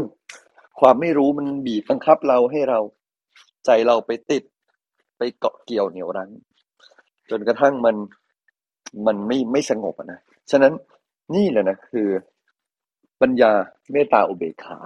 [0.80, 2.80] ความไม่รู้มันบีบบังคับเราให้เรา
[3.66, 4.44] ใจเราไปติด
[5.18, 6.30] ไปเกาะเกี่ยวเหนี่ยวรั้ง
[7.30, 7.96] จนกระทั่งมัน
[9.06, 10.20] มันไม่ไม่สงบนะ
[10.52, 10.74] ฉะนั้น
[11.36, 12.08] นี่แหละนะคือ
[13.22, 13.52] ปัญญา
[13.94, 14.78] เมตตาอุเบกขา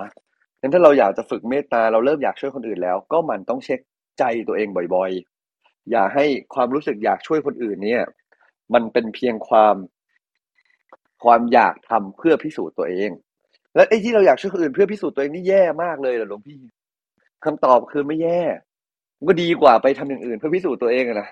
[0.60, 3.80] งั้นถ้าเราอยากจะฝึกเมตตาเราเริ่มอยากช่วยคนอื่นแล้ว ก็มันต้องเช็ค
[4.20, 8.04] ใจตัวเองบ่อยๆ อย่าให้ความรู้สึกอยากช่วยคนอื่นเนี่ย
[8.74, 9.76] มันเป็นเพียงความ
[11.24, 13.10] ความอยากทำเพื่อพิสูจน์ตัวเอง
[13.76, 16.60] และไอ้ที่เราอยากช่วยคนอื่นเพื่อพิสูจน์ตัวเองนี่แย่มากเลยเหรอหลวงพี่
[17.46, 18.42] คำตอบคือไม่แย่
[19.18, 21.30] มันก็ดีกว่าไปทำอย่างอื่นเพื่อพิสูจน์ตัวเองนะ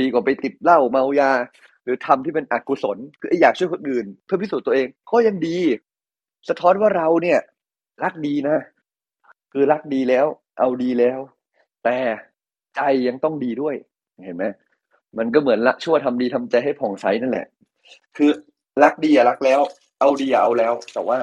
[0.00, 1.30] ดีกว่าไปติดเหล้าเมายา
[1.84, 5.58] หรือทำที่เป็นอกุศลคืออยากช่วยคนอื่น เพื่อพิสูจน์ตัวเองก็ยังดี
[6.48, 7.38] สะท้อนว่าเราเนี่ย
[8.02, 8.56] รักดีนะ
[9.52, 10.26] คือรักดีแล้ว
[10.58, 11.18] เอาดีแล้ว
[11.84, 11.96] แต่
[12.76, 13.74] ใจยังต้องดีด้วย
[14.24, 14.44] เห็นไหม
[15.18, 17.46] มันก็เหมือนละชั่วทำดีทำใจให้ผ่องใสนั่นแหละ
[18.16, 18.30] คือ
[18.82, 19.60] รักดีอะรักแล้ว
[20.00, 21.18] เอาดีอะเอาแล้ว แต่ว่า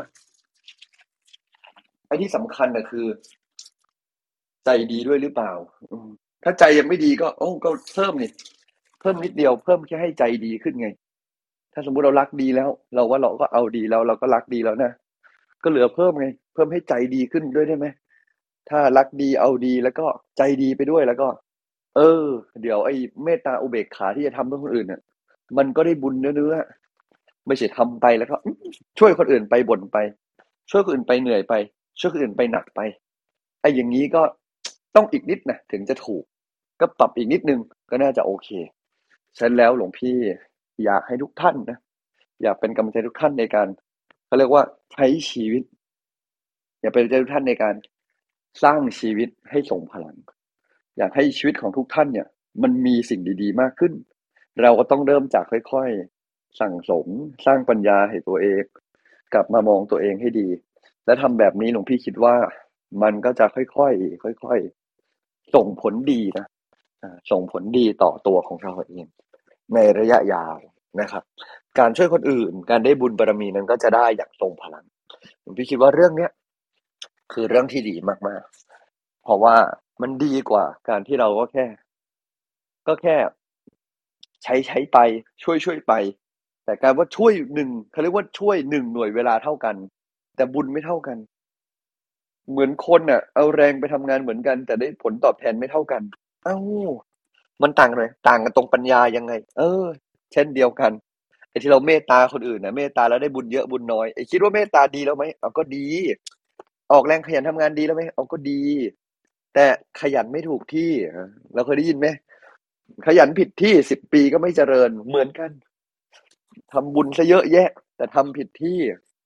[2.07, 3.05] ไอ้ที่สำคัญนะคือ
[4.65, 5.51] ใจดีด้วยหรือเปล่า
[6.43, 8.31] ถ้าใจยังไม่ดีก็ โอ้ก็เพิ่มนี่
[8.99, 10.87] เพิ่มนิดเดียวเพิ่มแค่ให้ใจดีขึ้นไง
[11.73, 14.91] ถ้าสมมุติเรารักดีแล้ว เราว่าเราก็เอาดีแล้ว เราก็รักดีแล้วนะ
[15.63, 17.87] ก็เหลือเพิ่มไงเพิ่มให้ใจดีขึ้นด้วยได้ไหม
[18.69, 20.05] ถ้ารักดีเอาดีแล้วก็
[20.37, 21.27] ใจดีไปด้วยแล้วก็
[21.95, 22.25] เออ
[22.61, 25.01] เดี๋ยวไอ้เมตตาอุเบกขาที่จะทำเพื่อคนอื่นเนี่ย
[25.57, 26.55] มันก็ได้บุญเนื้อ
[27.47, 28.35] ไม่ใช่ทำไปแล้วก็
[28.99, 29.97] ช่วยคนอื่นไปบ่นไป
[30.71, 31.53] ช่วยคนอื่นไปเหนื่อยไป
[31.99, 32.79] ช่วยคนอื่นไปหนักไป
[33.61, 34.21] ไอ้อย่างนี้ก็
[34.95, 36.23] ต้องอีกนิดนะถึงจะถูก
[36.79, 38.49] ก็ปรับอีกนิดนึงก็น่าจะโอเค
[39.37, 40.15] ฉะนั้นแล้วหลวงพี่
[40.83, 41.77] อยากให้ทุกท่านนะ
[42.41, 43.67] อยากเป็นกำลังใจทุกท่านในการ
[44.31, 45.63] เขาเรียกว่าใช้ชีวิต
[46.81, 47.75] อยากเป็นกำลังใจทุกท่านในการ
[48.63, 50.15] สร้างชีวิตให้ส่งพลัง
[50.97, 52.27] อยากให้ชีวิตของทุกท่านเนี่ย
[52.63, 53.93] มันมีสิ่งดี ๆ มากขึ้น
[54.61, 57.07] เราก็ต้องเริ่มจากค่อยๆ สั่งสม
[57.45, 58.63] สร้างปัญญาให้ตัวเอง
[59.33, 60.47] กลับมามองตัวเองให้ดี
[61.05, 62.35] และทำแบบนี้หลวงพี่คิดว่า
[63.03, 66.45] มันก็จะค่อยๆค่อยๆส่งผลดีนะ
[67.31, 69.05] ส่งผลดีต่อตัวของเราเอง
[69.73, 70.55] ในระยะยาว
[71.01, 71.23] นะครับ
[71.79, 74.85] การช่วยคนอื่น การได้บุญบารมีนั้นก็จะได้อย่างทรงพลัง
[75.43, 76.31] ผมพี่คิดว่าเรื่องเนี้ย
[77.33, 77.95] คือเรื่องที่ดี
[78.27, 79.55] มากๆ เพราะว่า
[80.01, 81.65] มันดีกว่า การที่เราก็แค่
[82.87, 83.15] ก็แค่
[84.43, 84.97] ใช้ใช้ไป
[85.43, 85.93] ช่วยช่วยไป
[86.65, 89.75] แต่การว่าช่วยหนึ่งเขาเรียกว่าช่วยหนึ่งหน่วยเวลาเท่ากัน
[90.35, 91.17] แต่บุญไม่เท่ากัน
[92.51, 96.01] เหมือนคนอะ เอาแรงไปทำงานเหมือนกัน แต่ได้ผลตอบแทนไม่เท่ากัน
[96.45, 96.57] เอ้า
[97.61, 99.85] มันต่างเลย ต่างกันตรงปัญญายังไง เออ
[100.33, 100.91] เช่นเดียวกัน
[101.51, 105.87] ไอ้ที่เราเมตตาคนอื่นนะเมตตาแล้วได้บุญเยอะบุญน้อยไอ้คิดว่าเมตตาดีแล้วไหมเอาก็ดี
[106.91, 108.61] ออกแรงขยันทำงานดีแล้วไหมเอาก็ดี
[109.53, 109.65] แต่
[110.01, 110.91] ขยันไม่ถูกที่
[111.53, 112.07] เราเคยได้ยินไหม
[113.05, 115.51] ขยันผิดที่สิบปีก็ไม่เจริญเหมือนกัน
[116.73, 118.77] ทำบุญซะเยอะแยะ แต่ทำผิดที่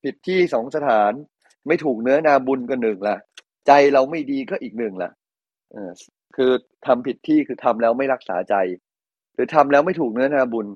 [0.04, 1.12] ผิดที่สองสถาน
[1.68, 3.16] ไม่ถูกเนื้อนาบุญก็หนึ่งละ
[3.68, 5.12] ใจเราไม่ดีก็อีกหนึ่งละ
[5.74, 5.92] เออ
[6.36, 6.52] คือ
[6.86, 8.56] ทำผิดที่คือทำแล้วไม่รักษาใจ
[9.34, 10.68] หรือทำแล้วไม่ถูกเนื้อนาบุญ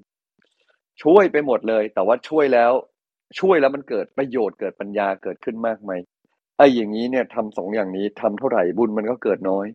[1.03, 2.71] ช่วยไปหมดเลย แต่ว่าช่วยแล้ว
[3.39, 5.91] ช่วยแล้วมันเกิดประโยชน์เกิดปัญญาเกิดขึ้นมากไหม
[6.57, 9.65] ไอ้อย่างนี้เนี่ยทำสองอย่างนี้ทำเท่าไหร่บุญมันก็เกิดน้อย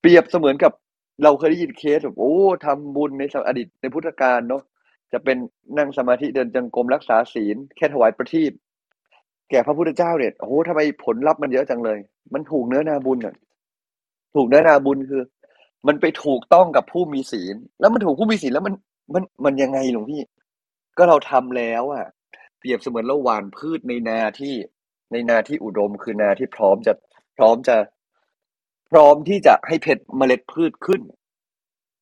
[0.00, 0.72] เปรียบเสมือนกับ
[1.24, 2.34] เราเคยได้ยินเคสแบบโอ้
[2.66, 4.62] ทำบุญในอดีตในพุทธกาลเนาะ
[5.12, 5.36] จะเป็น
[5.78, 8.52] นั่งสมาธิเดินจงกรมรักษาศีล แค่ถวายประทีป
[9.50, 11.98] แก่พระพุทธเจ้าเนี่ยโอ้ทำไมผลลัพธ์มันเยอะจังเลย
[12.34, 13.34] มันถูกเนื้อนาบุญอะ
[14.34, 15.22] ถูกเนื้อนาบุญคือ
[15.86, 18.74] มันไปถูกต้องกับผู้มีศีล แล้วมันถูกผู้มีศีลแล้วมัน
[19.14, 20.20] มันมันยังไงหลวงพี่
[20.96, 22.06] ก็เราทำแล้วอะ
[22.58, 24.54] เปรียบเสมือนเราหว่านพืชในนาที่
[25.12, 26.92] ในนาที่อุดมคือนาที่พร้อมจะ
[27.36, 27.76] พร้อมจะ
[28.90, 31.00] พร้อมที่จะให้เพชรเมล็ดพืชขึ้น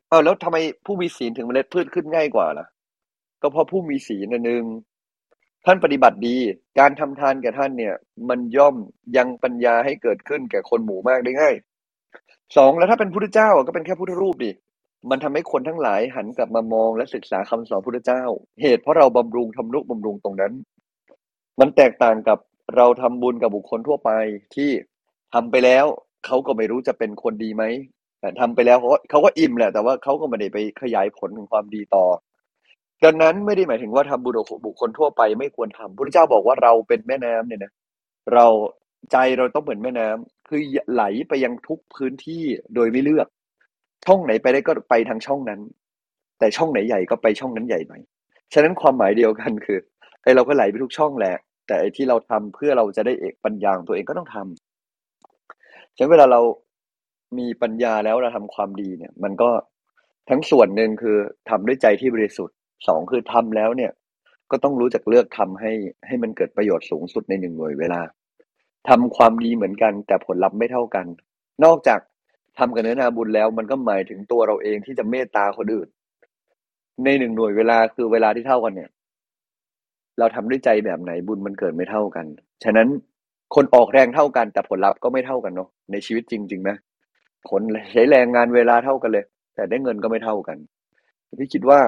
[0.08, 2.66] เออแล้วทำไมผู้มีศีลถึงเมล็ดพืชขึ้นง่ายกว่าล่ะ
[3.42, 4.64] ก็เพราะผู้มีศีลนหนึ่ง
[5.66, 6.36] ท่านปฏิบัติดี
[6.78, 7.94] การทำทานแก่ท่านเนี่ย
[8.28, 8.76] มันย่อม
[9.16, 11.54] ยังปัญญาให้เกิดขึ้นแก่คนหมู่มากได้ง่าย
[12.56, 14.50] สองแล้วถ้าเป็นพุทธเจ้าก็เป็นแค่พุทธรูปดิ
[15.08, 18.22] มันทำให้คนทั้งหลายหันกลับมามองและศึกษาคำสอนพุทธเจ้า
[18.62, 20.52] เหตุเพราะเราบำรุงทำนุบำรุงตรงนั้น
[21.60, 22.38] มันแตกต่างกับ
[22.76, 24.10] เราทำบุญกับบุคคลทั่วไป
[24.54, 24.70] ที่
[25.34, 25.84] ทำไปแล้ว
[26.26, 27.64] เขาก็ไม่รู้จะเป็นคนดีไหม
[28.20, 32.04] แต่ทำไปแล้วเขาเขาก็อิ่มแหละ แต่ว่าเขาก็ไม่ได้ไปขยายผลของความดีต่อ
[33.04, 37.72] ดังนั้นไม่ได้หมายถึงว่าทำบุญกับบุคคลทั่วไปไม่ควรทำพระเจ้าบอกว่าเราเป็นแม่น้ำเนี่ยนะ
[38.34, 38.46] เรา
[39.12, 40.60] ใจเราต้องเหมือนแม่น้ำคือ
[40.92, 42.42] ไหลไปยังทุกพื้นที่
[42.74, 43.26] โดยไม่เลือก
[44.06, 45.60] ช่องไหนไปได้ก็ไปทางช่องนั้น
[46.38, 48.02] แต่ช่องไหนใหญ่ก็ไปช่องนั้นใหญ่หน่อย
[48.52, 49.78] ฉะนั้นความหมายเดียวกันคือ
[50.22, 51.36] ไอเราก็ไหลไปทุกช่องแหละ
[51.66, 56.40] แต่ไอที่เราทำเพื่อเราจะได้เอกปัญญาองตัวเองก็ต้องทำฉะนั้นเวลาเรา
[57.38, 59.50] มีปัญญาแล้วเราทำความดีเนี่ย มันก็
[60.30, 61.16] ทั้งส่วนหนึ่งคือ
[61.48, 62.56] ทำด้วยใจที่บริสุทธิ์
[62.88, 63.92] สองคือทำแล้วเนี่ย
[64.50, 65.72] ก็ต้องรู้จักเลือกทำให้
[66.06, 68.00] ให้มันเกิดประโยชน์สูงสุดในหนึ่งหน่วยเวลา
[68.88, 71.06] ทำความดีเหมือนกัน แต่ผลลัพธ์ไม่เท่ากัน
[71.64, 72.00] นอกจาก
[72.58, 75.88] ทำกับเนื้อนาบุญแล้ว มันก็หมายถึงตัวเราเองที่จะเมตตาคนอื่น
[77.04, 78.90] ในหนึ่งหน่วยเวลาคือเวลาที่เท่ากันเนี่ย
[80.18, 82.26] เราทำด้วยใจแบบไหนบุญมันเกิดไม่เท่ากัน
[82.64, 82.88] ฉะนั้น
[83.54, 86.70] คนออกแรงเท่ากันแต่ผลลัพธ์ก็ไม่เท่ากันเนาะในชีวิตจริงๆไหม
[87.50, 90.56] คนใช้แรงงานเวลาเท่ากันเลย แต่ได้เงินก็ไม่เท่ากัน
[91.38, 91.80] พี่คิดว่า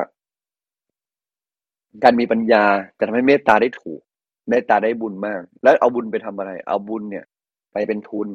[2.02, 2.64] การมีปัญญา
[2.98, 4.00] จะทำให้เมตตาได้ถูก
[4.48, 7.24] เมตตาได้บุญมาก แล้วเอาบุญไปทำอะไร เอาบุญเนี่ย
[7.72, 8.28] ไปเป็นทุน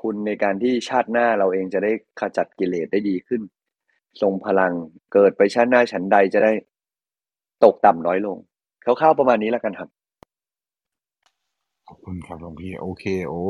[0.00, 3.42] ทุนในการที่ชาติหน้าเราเองจะได้ขจัดกิเลสได้ดีขึ้น
[4.22, 4.72] ทรงพลัง
[5.12, 6.52] เกิดไปชาติหน้าฉันใดจะได้
[7.64, 8.36] ตกต่ำน้อยลง
[8.84, 9.88] คร่าวๆประมาณนี้แล้วกันครับ
[11.88, 13.42] ขอบคุณครับหลวงพี่โอเคโอ้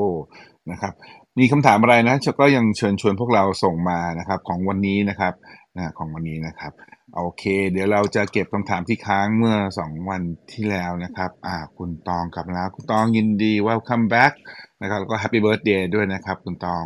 [0.71, 0.93] นะครับ
[1.39, 5.35] มีคำถามอะไรนะก็ยังเชิญชวนพวกเราส่งมานะครับ ของวันนี้นะครับ
[5.77, 6.73] นะของวันนี้นะครับ
[7.17, 14.33] โอเค เดี๋ยวเราจะเก็บคำถามที่ค้างเมื่อสองวันที่แล้วนะครับ อ่าคุณตองกลับแล้วคุณตองยินดี welcome back
[14.83, 16.85] นะครับแล้วก็ happy birthday ด้วยนะครับ คุณตอง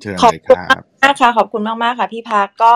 [0.00, 2.74] เชิญเลยครับมากค่ะขอบคุณมากมากค่ะ พี่พักก็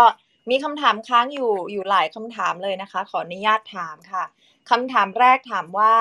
[0.50, 4.24] มีคำถามค้างอยู่อยู่หลายคำถามเลยนะคะ ขออนุญาตถามค่ะ
[4.70, 5.94] คำถามแรกถามว่า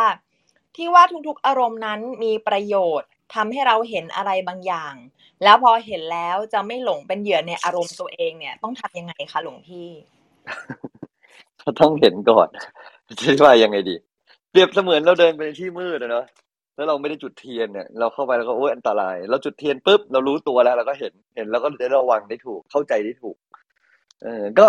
[0.75, 4.93] ที่ว่าทุกๆอารมณ์นั้นมีประโยชน์ทำให้เราเห็นอะไรบางอย่าง
[5.43, 9.89] แล้วพอเห็นแล้วจะไม่หลงเป็นเหยื่อในอารมณ์ตัวเองเนี่ย ต้องทำยังไงคะหลวงพี่
[11.61, 12.49] ก็ต้องเห็นก่อน
[13.21, 13.95] คิดว่ายังไงดี
[14.49, 16.25] เปรียบเสมือนเราเดินไปในที่มืดนะเนาะ
[16.75, 23.37] แล้วเราไม่ได้จุดเทียนเนี่ยเราเข้าไปแล้วก็โอ้ยอันตราย เราจุดเทียนปุ๊บเรารู้ตัวแล้วเราก็เห็นเห็นแล้วก็ได้ระวังได้ถูกเข้าใจได้ถูก
[24.23, 24.67] เออก็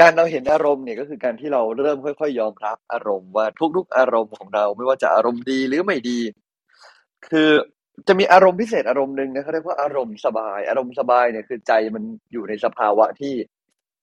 [0.00, 3.46] การเราเห็นอารมณ์เนี่ยก็คือการที่เราเริ่มค่อยๆยอมรับอารมณ์ว่า
[3.76, 6.20] ทุกๆ อารมณ์ของเราไม่ว่าจะอารมณ์ดีหรือไม่ดี
[7.28, 7.50] คือ
[8.08, 13.34] จะมีอารมณ์พิเศษอารมณ์หนึ่งนะเขาเรียกว่าอารมณ์สบาย อารมณ์สบายเนี่ยคือใจมันอยู่ในสภาวะที่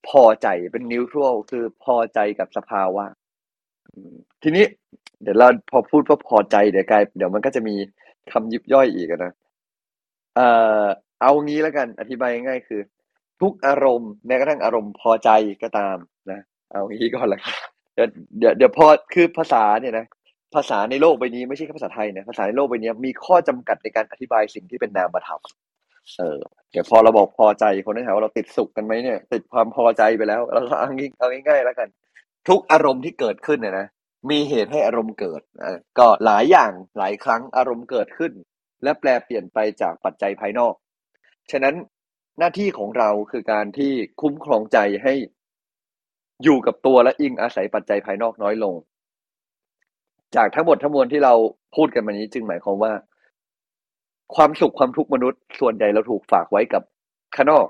[0.09, 3.05] พอใจเป็นนิวทรัลคือพอใจกับสภาวะ
[4.43, 4.65] ทีนี้
[5.23, 7.75] เดี๋ยวเราพอพูดว่าพอใจเดี๋ยวกลายเดี๋ยวมันก็จะมี
[8.31, 9.31] คำยิบย่อยอีกนะ
[10.35, 10.47] เอ่
[10.83, 10.85] อ
[11.21, 12.81] เอางี้แล้วกัน อธิบายง่ายๆคือ
[13.41, 15.29] ทุกอารมณ์แม้กระทั่งอารมณ์พอใจ
[15.63, 15.97] ก็ตาม
[16.31, 16.39] นะ
[16.71, 17.53] เอางี้ก่อนละกัน
[17.95, 18.07] เดี๋ยว
[18.37, 20.05] เดี๋ยวเดี๋ยวพอคือภาษาเนี่ยนะ
[20.55, 25.41] ภาษาในโลกใบนี้ไม่ใช่แค่ภาษาไทยนะภาษาในโลกใบนี้มีข้อจำกัดในการอธิบายสิ่งที่เป็นนามธรรม
[26.17, 26.39] เออ
[26.71, 31.87] เดี๋ยวพอเราบอกพอใจคนที่ถามว่าเราติดสุขกันไหมเนี่ย ติดความพอใจไปแล้วเราก็เอางี้เอาง่ายๆแล้วกัน
[32.47, 33.87] ทุกอารมณ์ที่เกิดขึ้นเนี่ยนะ
[34.29, 35.41] มีเหตุให้อารมณ์เกิด
[35.99, 38.33] ก็หลายอย่างหลายครั้งอารมณ์เกิดขึ้น
[38.83, 40.73] และแปลเปลี่ยนไปจากปัจจัยภายนอก
[41.51, 41.75] ฉะนั้น
[42.39, 45.13] หน้าที่ของเราคือการที่คุ้มครองใจให้
[46.43, 48.75] อยู่กับตัวและอิงอาศัยปัจจัยภายนอกน้อยลง
[50.35, 51.33] จากทั้งหมดทั้งมวลที่เรา
[51.75, 52.93] พูดกันมานี้จึงหมายความว่า
[54.35, 56.83] ความสุขความทุกข์มนุษย์ส่วนใหญ่เราถูกฝากไว้กับ
[57.35, 57.67] ข้างนอก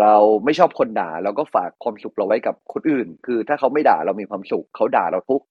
[0.00, 5.42] เราไม่ชอบคนด่าเราก็ฝากความสุขเราไว้กับคนอื่น คือถ้าเขาไม่ด่าเรามีความสุขเขาด่าเราทุก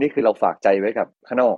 [0.00, 1.56] นี่คือเราฝากใจไว้กับข้างนอก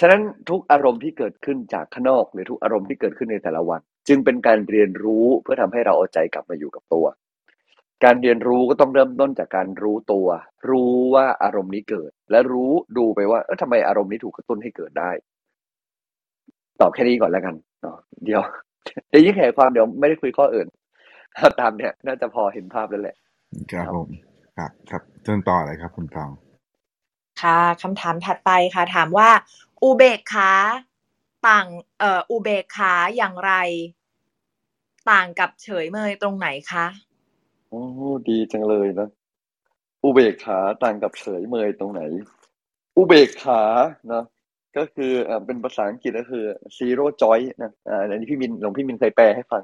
[0.00, 7.06] ฉะนั้นทุกอารมณ์ที่เกิดขึ้นจากข้างนอก หรือทุกอารมณ์ที่เกิดขึ้นในแต่ละวัน จึงเป็นการเรียนรู้เพื่อทำให้เราเอาใจกลับมาอยู่กับตัว
[8.04, 10.28] การเรียนรู้ก็ต้องเริ่มต้นจากการรู้ตัว
[10.70, 15.10] รู้ว่าอารมณ์นี้เกิด และรู้ดูไปว่าเออทำไมอารมณ์นี้ถูกกระตุ้นให้เกิดได้
[16.80, 18.40] ตอบแค่นี้ก่อนแล้วกันเนาะเดี๋ยว
[19.08, 20.66] เดี๋ยวยิ่งแขยความเดี๋ยวไม่ได้คุยข้ออื่น
[21.60, 23.16] ตามเนี่ยน่าจะพอเห็นภาพแล้วแหละ
[23.72, 24.08] ครับผม
[24.58, 26.30] ครับครับเชิญต่อเลยครับคุณตอง
[27.42, 29.28] ค่ะคำถามถัดไปค่ะ ถามว่า
[29.82, 30.50] อุเบกขา
[31.48, 31.66] ต่าง
[31.98, 33.52] เอ่ออุเบกขาอย่างไร
[35.10, 36.86] ต่างกับเฉยเมยตรงไหนคะ
[37.68, 37.82] โอ้
[38.28, 39.08] ดีจังเลยนะ
[40.04, 42.02] อุเบกขาต่างกับเฉยเมยตรงไหน
[42.96, 43.62] อุเบกขา
[44.08, 44.24] เนาะ
[44.76, 46.44] ก็คืออ่าเป็นภาษาอังกฤษก็คือ
[46.78, 49.62] zero joy นะอ่าอันนี้พี่มินหลวงพี่มินเคยแปลให้ฟัง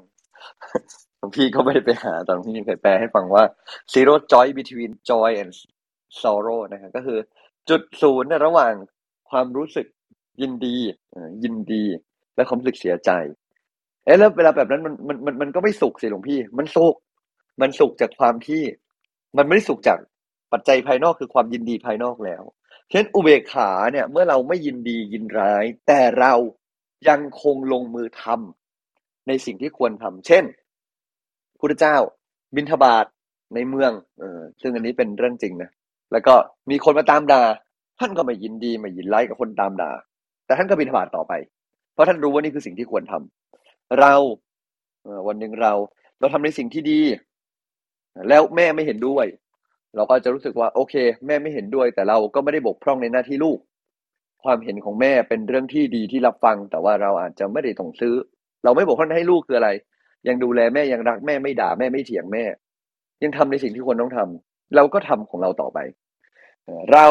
[1.19, 3.43] หลวงพี่ก็ไม่ได้ไปหาแต่หลวงพี่มินเคยแปลให้ฟังว่า
[3.93, 5.51] zero joy between joy and
[6.21, 7.19] sorrow นะครับก็คือ
[7.69, 8.73] จุดศูนย์ในระหว่าง
[9.29, 9.87] ความรู้สึก
[10.41, 10.75] ยินดี
[11.43, 11.83] ยินดี
[12.35, 13.11] และความรู้สึกเสียใจ
[14.05, 16.95] เอ๊ะแล้วเวลาแบบนั้นมันมันมันมันก็ไม่สุขสิหลวงพี่ มันสุข
[17.61, 18.63] มันสุขจากความที่
[19.37, 19.99] มันไม่ได้สุขจาก
[20.53, 22.43] ปัจจัยภายนอกคือความยินดีภายนอกแล้ว
[22.91, 26.33] เช่นอุเบกขาเนี่ย เมื่อเราไม่ยินดียินร้าย แต่เรา
[27.09, 30.43] ยังคงลงมือทำในสิ่งที่ควรทำเช่น
[31.59, 31.95] พุทธเจ้า
[32.55, 33.05] บิณฑบาต
[33.53, 35.69] ในเมืองเออซึ่งอันนี้เป็นเรื่องจริงนะ
[36.11, 36.33] แล้วก็
[36.69, 37.41] มีคนมาตามด่า
[37.99, 39.91] ท่านก็ไม่ยินดีไม่ยินไล่กับคนตามด่า
[40.45, 41.33] แต่ท่านก็บิณฑบาตต่อไป
[41.93, 44.13] เพราะท่านรู้ว่านี่คือสิ่งที่ควรทำเรา
[45.27, 45.73] วันหนึ่งเรา
[46.19, 47.01] เราทำในสิ่งที่ดี
[48.29, 49.25] แล้วแม่ไม่เห็นด้วย
[49.95, 50.95] เราก็จะรู้สึกว่าโอเค
[51.27, 53.59] แม่ไม่เห็นด้วย แต่เราก็ไม่ได้บกพร่องในหน้าที่ลูก
[54.43, 58.13] ความเห็นของแม่เป็นเรื่องที่ดีที่รับฟัง แต่ว่าเราอาจจะไม่ได้ต้องซื้อ
[58.63, 59.69] เราไม่บกพร่องให้ลูกคืออะไร
[60.27, 62.43] ยังดูแลแม่ยังรักแม่ไม่ด่าแม่ไม่เถียงแม่
[63.23, 65.79] ยังทำในสิ่งที่ควรต้องทำเราก็ทำของเราต่อไป
[66.93, 67.07] เรา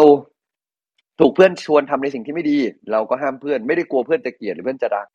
[1.20, 2.58] ถูกเพื่อนชวนทำในสิ่งที่ไม่ดี
[2.92, 5.06] เราก็ห้ามเพื่อนไม่ได้กลัวเพื่อนจะเกลียดหรือเพื่อนจะรัก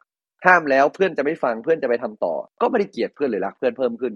[0.46, 4.14] ห้ามแล้วเพื่อนจะไม่ฟังเพื่อนจะไปทำต่อ ก็ไม่ได้เกลียดเพื่อนหรือรักเพื่อนเพิ่มขึ้น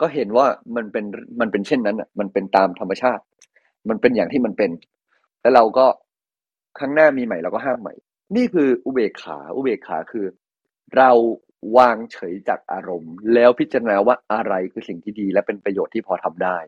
[0.00, 0.46] ก็เห็นว่า
[0.76, 1.04] มันเป็น
[1.40, 3.22] มันเป็นเช่นนั้นอะ มันเป็นตามธรรมชาติ
[3.88, 4.70] มันเป็นอย่างที่มันเป็น
[5.42, 5.86] แล้วเราก็
[6.78, 7.94] ครั้งหน้ามีใหม่เราก็ห้ามใหม่
[8.36, 10.26] นี่คืออุเบกขา อุเบกขาคือ
[10.96, 11.10] เรา
[11.76, 16.58] วางเฉยจากอารมณ์ แล้วพิจารณาว่าอะไรคือสิ่งที่ดี และเป็นประโยชน์ที่พอทำได้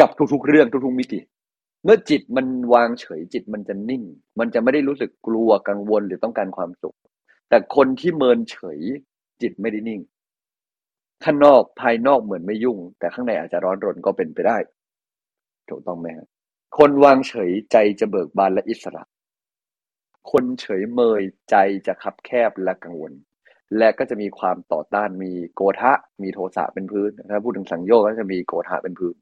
[0.00, 1.20] กับทุกๆเรื่องทุกๆมิติ
[1.84, 4.02] เมื่อจิตมันวางเฉยจิตมันจะนิ่ง
[4.38, 6.96] มันจะไม่ได้รู้สึกกลัวกังวลหรือต้องการความสุข
[7.48, 8.80] แต่คนที่เมินเฉย
[9.42, 10.00] จิตไม่ได้นิ่ง
[11.24, 14.58] ข้างนอกภายนอกเหมือนไม่ยุ่ง แต่ข้างในอาจจะร้อนรนก็เป็นไปได้
[15.68, 16.26] ถูกต้องไหมครับ
[16.78, 19.02] คนวางเฉยใจจะเบิกบานและอิสระ
[20.30, 21.56] คนเฉยเมยใจ
[21.86, 23.12] จะคับแคบและกังวล
[23.76, 25.92] และก็จะมีความต่อต้านมีโกทะ
[26.22, 29.14] มีโทสะเป็นพื้นถ้าพูดถึงสังโยชน์ก็จะมีโกทะเป็นพื้น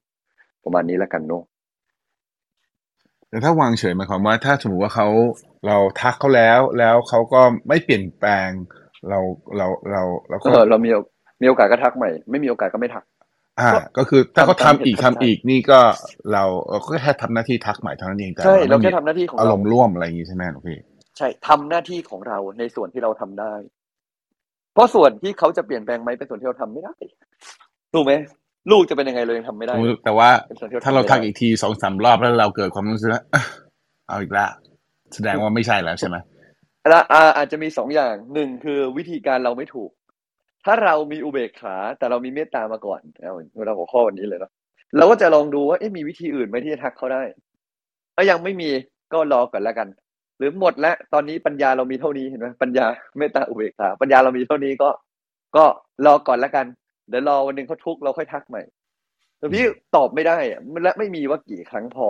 [0.65, 1.45] ประมาณนี้แล้วกันเนาะ
[3.31, 5.09] แต่ถ้าวางเฉยหมายความว่า ถ้าสมมติว่าเขา
[5.67, 8.51] เราทักเขาแล้วแล้วเขาก็ไม่เปลี่ยนแปลง
[9.09, 9.19] เรา
[9.57, 10.91] เราเราเราก็เรามี
[11.43, 13.05] มีโอกาสก็ทักใหม่ ไม่มีโอกาสก็ไม่ทัก
[13.61, 15.81] อ่า ก็คือถ้าเขาทาอีกทำอีกนี่ก็
[16.33, 16.45] เรา
[16.89, 20.79] ก็แค่ทำหน้าที่ทักใหม่เท่านั้นเองแต่ใช่เราแค่ทำหน้าที่ของอารมณ์ร่วมอะไรอย่างนี้ใช่ไหมหลวงพี่
[21.17, 23.55] ใช่ทำหน้าที่ของเราในส่วนที่เราทำได้
[24.77, 26.95] เพราะส่วนที่เขาจะเปลี่ยนแปลงไหมเป็นส่วนที่เราทำไม่ได้
[27.95, 28.13] ถูกไหม
[28.71, 29.75] ลูกจะเป็นยังไงเรายังทำไม่ได้
[30.05, 30.29] แต่ว่า
[30.85, 33.23] ถ้าเราทักอีกทีสองสามรอบแล้วเราเกิดความรู้สึกว่า
[34.09, 34.51] เอาอีกแล้ว
[35.15, 36.17] แสดงว่าไม่ใช่แล้วใช่ไหม
[36.93, 39.91] ละอ่าอาจจะมีสองอย่างหนึ่งคือวิธีการเราไม่ถูก
[40.65, 43.35] ถ้าเรามีอุเบกขา แต่เรามีเมตตามาก่อนเอา
[43.67, 44.53] เราหัวข้อวันนี้เลยเนาะ
[44.97, 47.23] เราก็จะลองดูว่าเอ๊ะมีวิธีอื่นไหมที่จะทักเขาได้
[48.15, 48.71] ถ้ายังไม่มี
[49.13, 49.89] ก็รอก่อนแล้วกัน
[50.39, 52.87] หรือหมดแล้วตอนนี้ปัญญาเรามีเท่านี้เห็นไหมปัญญา
[53.19, 54.89] เมตตาอุเบกขาปัญญาเรามีเท่านี้ก็
[55.57, 55.65] ก็
[56.07, 56.67] รอก่อนแล้วกัน
[57.09, 58.63] เดี๋ยวรอวันหนึ่งเขาทุกข์เราค่อยทักใหม่
[59.39, 59.65] แต่พี่
[59.97, 62.09] ตอบไม่ได้อะและไม่มีว่ากี่ครั้งพอ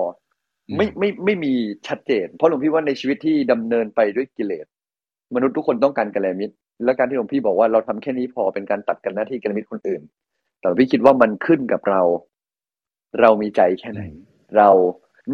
[0.76, 1.52] ไม่ไม่ไม่มี
[1.86, 4.66] ชัดเจน เพราะหลวงพี่ว่าในชีวิตที่ดำเนินไปด้วยกิเลส
[5.34, 6.54] มนุษย์ทุกคนต้องการกัลยาณมิตร
[6.84, 10.02] และการที่หลวงพี่บอกว่าเราทำแค่นี้พอเป็นการตัดกันหน้าที่กัลยาณมิตรคนอื่น
[10.60, 12.02] แต่หลวงพี่คิดว่ามันขึ้นกับเรา
[13.20, 14.02] เรามีใจแค่ไหน
[14.56, 14.68] เรา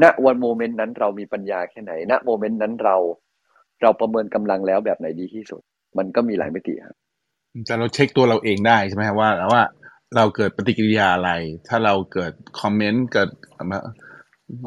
[0.03, 2.97] ณวัน moment นั้นเรามีปัญญาแค่ไหน ณ moment นั้นเรา
[3.83, 5.63] เราประเมินกำลังแล้วแบบไหนดีที่สุด
[5.99, 6.97] มันก็มีหลายมิติครับ
[7.67, 9.63] แต่เราเช็คตัวเราเองได้ใช่ไหมครับว่าว่า
[10.17, 11.31] เราเกิดปฏิกิริยาอะไร
[11.69, 13.31] ถ้าเราเกิด comment เกิด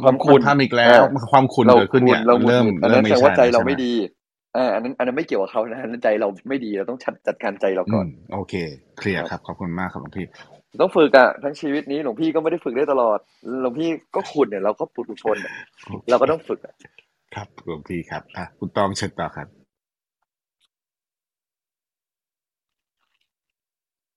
[0.01, 1.01] ความขุ่นทำอีกแล้ว
[1.31, 3.93] ความขุ่นเราเกิดขึ้นเนี่ยเราหงุดเริ่มหงิดอันเริ่นั้มนไม่แสดงใช่ว่าใจเราใช่หไม่ดี
[4.55, 8.53] อ่าอันนั้นอันนั้นไม่เกี่ยวกับเขานะอันนั้นใจเราไม่ดีเราต้องจัดจัดการใจเราก่อนมโอเค
[8.97, 10.27] clear ครับ ขอบคุณมากครับหลวงพี่
[10.79, 13.19] ต้องฝึกอะทั้งชีวิตนี้หลวงพี่ก็ไม่ได้ฝึกได้ตลอด
[13.61, 15.53] หลวงพี่ก็ขุดเนี่ยเราก็ปุถุชนอะ
[16.09, 16.75] เราก็ต้องฝึกอะ
[17.35, 19.47] ครับหลวงพี่ครับอะคุณตองเชิญต่อครับ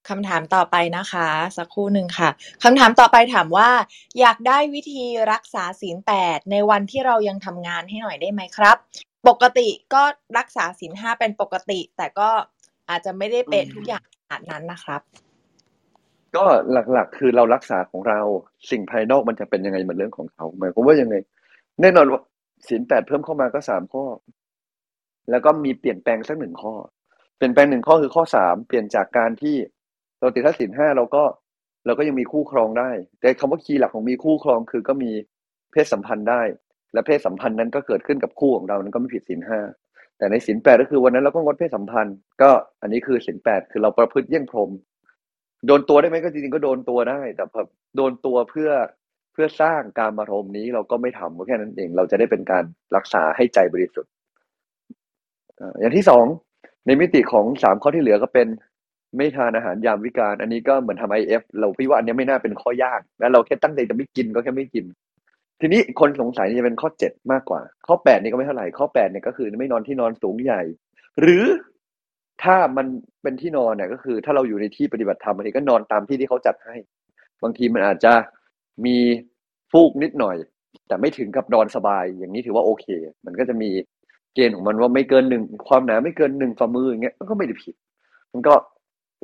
[0.08, 2.30] คำถามต่อไปนะคะ สักครู่หนึ่งค่ะ
[2.62, 3.70] คำถามต่อไปถามว่า
[4.20, 8.76] อยากได้วิธีรักษาศีลแปดในวันที่เรายังทำงานให้หน่อยได้ไหมครับ
[9.28, 10.02] ปกติก็
[10.38, 12.30] รักษาศีลห้าเป็นปกติ แต่ก็
[12.90, 15.00] อาจจะไม่ได้เป็นทุกอย่างขนาดนั้นนะครับ
[16.36, 18.20] ก็หลักๆ คือเรารักษาของเรา
[18.70, 21.16] สิ่งภายนอกมันจะเป็นยังไงมันเรื่องของเขาหมายความว่ายังไง
[21.80, 22.20] แน่นอนว่า
[22.68, 24.04] ศีลแปดเพิ่มเข้ามาก็สามข้อ
[25.30, 26.74] แล้วก็มีเปลี่ยนแปลงสักหนึ่งข้อ
[27.36, 29.56] เปลี่ยนแปลงหนึ่งข้อคือข้อสามเปลี่ยนจากการที่
[30.20, 31.24] เราติดทัศีลห้าเราก็
[31.86, 35.10] เราก็ยังมีคู่ครองได้ แต่คำว่าคีย์หลักของมีคู่ครองคือก็มี
[35.72, 36.42] เพศสัมพันธ์ได้
[36.92, 39.60] และเพศสัมพันธ์นั้นก็เกิดขึ้นกับคู่ของเรานั้นก็ไม่ผิดศีลห้า
[40.18, 42.50] แต่ในศีลแปดก็คือวันนั้นเราก็งดเพศสัมพันธ์ ก็
[42.82, 44.70] อันนี้คือศีลแปดคือเราประพฤติเยี่ยงพรหม
[45.66, 48.70] โดนตัวได้ไหมก็จริงๆก็โดนตัวได้ แต่แบบโดนตัวเพื่อ
[49.32, 52.64] เพื่อสร้างการมารมณ์นี้เราก็ไม่ทำแค่นั้นเอง เราจะได้เป็นการ
[52.96, 54.12] รักษาให้ใจบริสุทธิ์
[55.80, 56.24] อย่างที่สอง
[56.86, 58.48] ในมิติของสามข้อที่เหลือก็เป็น
[59.16, 64.84] ไม่ทานอาหารยามวิกาลอันนี้ก็เหมือนทำไอเอฟเราพี่ว่าอันนี้ไม่น่าเป็นข้อยากแล้วเราแค่ตั้งใจจะไม่กินก็แค่ไม่กิน
[65.60, 70.62] ทีนี้คนสงสัยจะเป็นข้อเจ็ดมากกว่า ข้อแปดนี่ก็ไม่เท่าไหร่ข้อแปดเนี่ยก็คือไม่นอนที่นอนสูงใหญ่
[71.20, 71.44] หรือ
[72.42, 72.86] ถ้ามัน
[73.22, 76.76] เป็นที่นอนเนี่ยก็คือ ถ้าเราอยู่ในที่ปฏิบัติธรรมบางทีก็นอนตามที่ที่เขาจัดให้
[77.42, 78.12] บางทีมันอาจจะ
[78.86, 78.96] มี
[79.72, 80.36] ฟูกนิดหน่อย
[80.88, 82.86] แต่ไม่ถึงกับนอนสบาย อย่างนี้ถือว่าโอเค
[83.26, 83.70] มันก็จะมี
[84.34, 87.74] เกณฑ์ของมันว่าไม่เกินหนึ่งความหนาไม่เกินหนึ่งฝ่ามืออย่างเงี้ยก็ไม่ได้ผิด
[88.32, 88.54] มันก็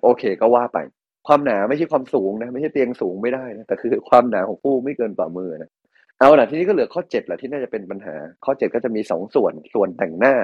[0.05, 0.79] โอเคก็ว่าไป
[1.27, 5.71] ความหนาไม่ใช่ความสูงนะไม่ใช่เตียงสูงไม่ได้นะแต่คือความหนาของฟูกไม่เกินฝ่ามือนะ
[6.19, 10.35] เอาล่ะทีนี้ก็เหลือข้อเจ็ดแหละที่น่าจะเป็นปัญหา ข้อเจ็ดก็จะมีสองส่วนส่วนแต่งหน้า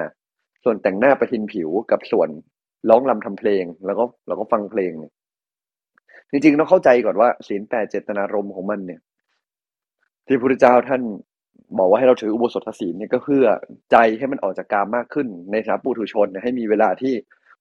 [0.63, 2.29] ส่วนแต่งหน้าประทินผิวกับส่วน
[2.89, 5.11] ร้องรำทำเพลง แล้วก็แล้วก็ฟังเพลงเนี่ย
[6.31, 8.99] จริงๆต้องเข้าใจก่อนว่าศีลแปดเจตนารมณ์ของมันเนี่ย
[10.27, 11.01] ที่พระพุทธเจ้าท่าน
[11.79, 13.45] บอกว่าให้เราถืออุโบสถศีลเนี่ยก็เพื่อ
[13.91, 17.13] ใจให้มันออกจากกามมากขึ้น ในฐาปุถุชนเนี่ยให้มีเวลาที่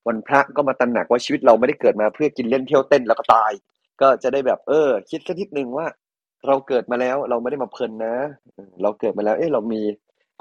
[0.06, 3.52] วันพระก็มาตระหนักว่าชีวิตเราไม่ได้เกิดมาเพื่อกินเล่นเที่ยวเต้นแล้วก็ตาย
[4.00, 5.86] ก็จะได้แบบเออ คิดสักนิดนึงว่า
[6.46, 8.14] เราเกิดมาแล้วเราไม่ได้มาเพลินนะ
[8.82, 9.80] เราเกิดมาแล้ว เอ้เรามี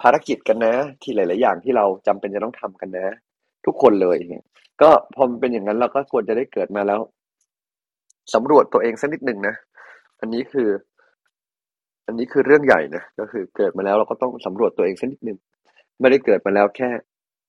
[0.01, 3.07] ภารกิจกันนะ ที่หลาย ๆ อย่างที่เราจำเป็นจะต้องทำกันนะ
[3.65, 4.43] ทุกคนเลยเนี่ย
[4.81, 6.99] ก็พอมันเป็นอย่างนั้นเราก็ควรจะได้เกิดมาแล้ว
[8.33, 9.55] สำรวจตัวเองสักนิดหนึ่งนะ
[10.19, 10.69] อันนี้คือ
[12.07, 15.37] อันนี้คือเรื่องใหญ่นะก็คือเกิดมาแล้วเราก็ต้องสำรวจตัวเองสักนิดหนึ่ง
[15.99, 16.89] ไม่ได้เกิดมาแล้วแค่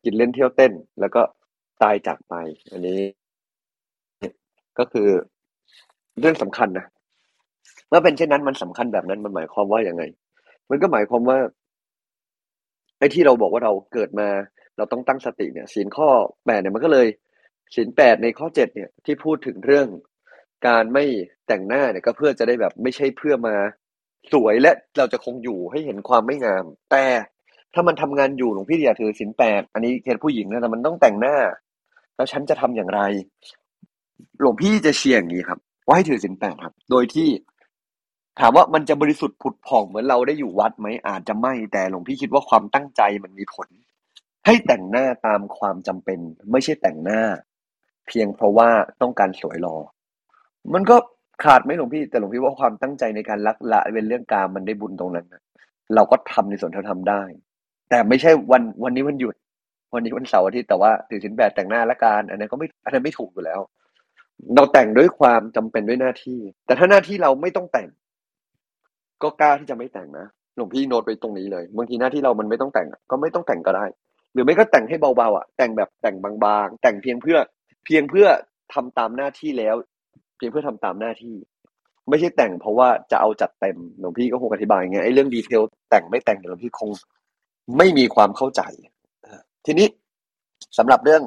[0.04, 1.22] กินเล่นเที่ยวเต้น แล้วก็
[1.82, 2.34] ตายจากไป
[2.72, 3.00] อันนี้
[4.78, 5.08] ก็คือ
[6.20, 6.86] เรื่องสำคัญนะ
[7.88, 10.02] เมื่อเป็นเช่นนั้นมันสำคัญแบบนั้นมันหมายความว่าอย่างไง
[10.70, 11.38] มันก็หมายความว่า
[12.98, 14.28] ไอ้ที่เราบอกว่าเราเกิดมา
[14.76, 16.08] เราต้องตั้งสติเนี่ยศีลข้อ
[16.46, 17.06] แปดเนี่ยมันก็เลย
[17.74, 19.86] ศีลแปดในข้อเจ็ดเนี่ยที่พูดถึงเรื่อง
[20.66, 21.04] การไม่
[21.46, 23.54] แต่งหน้าเนี่ยก็เพื่อจะได้แบบไม่ใช่เพื่อมา
[24.32, 27.04] สวยและเราจะคงอยู่ให้เห็นความไม่งาม แต่
[27.74, 31.36] ถ้ามันทำงานอยู่หลวงพี่เดียถือศีลแปดอันนี้เคสผู้หญิงนะแต่มันต้องแต่งหน้า
[32.16, 33.00] แล้วฉันจะทำอย่างไร
[34.40, 37.28] หลวงพี่จะเชียร์อย่างนี้ครับ ว่าให้ถือศีลแปดครับ โดยที่
[38.40, 43.68] ถามว่ามันจะบริสุทธิ์ผุดผ่องเหมือนเราได้อยู่วัดไหมอาจจะไม่แต่หลวงพี่คิดว่าความตั้งใจมันมีผล
[44.46, 46.18] ให้แต่งหน้าตามความจำเป็น
[46.52, 47.22] ไม่ใช่แต่งหน้า
[48.08, 48.68] เพียงเพราะว่า
[49.02, 49.76] ต้องการสวยรอ
[50.74, 50.96] มันก็
[51.44, 55.42] ขาดไหมหลวงพี่แต่หลวงพี่ว่าความตั้งใจในการลักละเป็นเรื่องการมันได้บุญตรงนั้นนะ
[55.94, 57.22] เราก็ทำในส่วนที่เราทำได้
[57.90, 59.34] แต่ไม่ใช่วันวันนี้วันหยุด
[59.94, 63.60] วันนี้วันเสาร์อาทิตย์แต่ว่าถือศีลแปดแต่งหน้าละกันอันนั้นก็ไม่อันนั้นไม่ถูกอยู่แล้ว
[64.54, 67.88] เราแต่งด้วยความจำเป็นด้วยหน้าที่ แต่ถ้าหน้าที่เราไม่ต้องแต่ง
[69.22, 70.26] ก็กล้าที่จะไม่แต่งนะ
[70.56, 73.86] หลวงพี่โน้ตไปตรงนี้เลยบางทีหน้าที่เรามันไม่ต้องแต่งก็ไม่ต้องแต่งก็ได้
[74.32, 76.32] หรือไม่ก็แต่งให้เบาๆอะแต่งแบบแต่งบา
[76.64, 77.38] งๆ แต่งเพียงเพื่อ
[77.84, 78.26] เพียงเพื่อ
[78.74, 79.76] ทำตามหน้าที่แล้ว
[80.36, 81.34] เพียงเพื่อทำตามหน้าที่
[82.08, 86.90] ไม่ใช่แต่งเพราะว่าจะเอาจัดเต็มหลวงพี่ก็คงอธิบายอย่างไอ้เรื่องดีเทลแต่งไม่แต่งหลวงพี่คง
[87.78, 88.62] ไม่มีความเข้าใจ
[89.66, 89.86] ทีนี้
[90.78, 91.22] สำหรับเรื่อง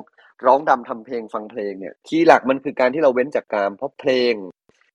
[0.46, 4.34] ร้องดำทำเพลงฟังเพลงเนี่ยที่หลักมันคือการที่เราเว้นจากการเพราะเพลง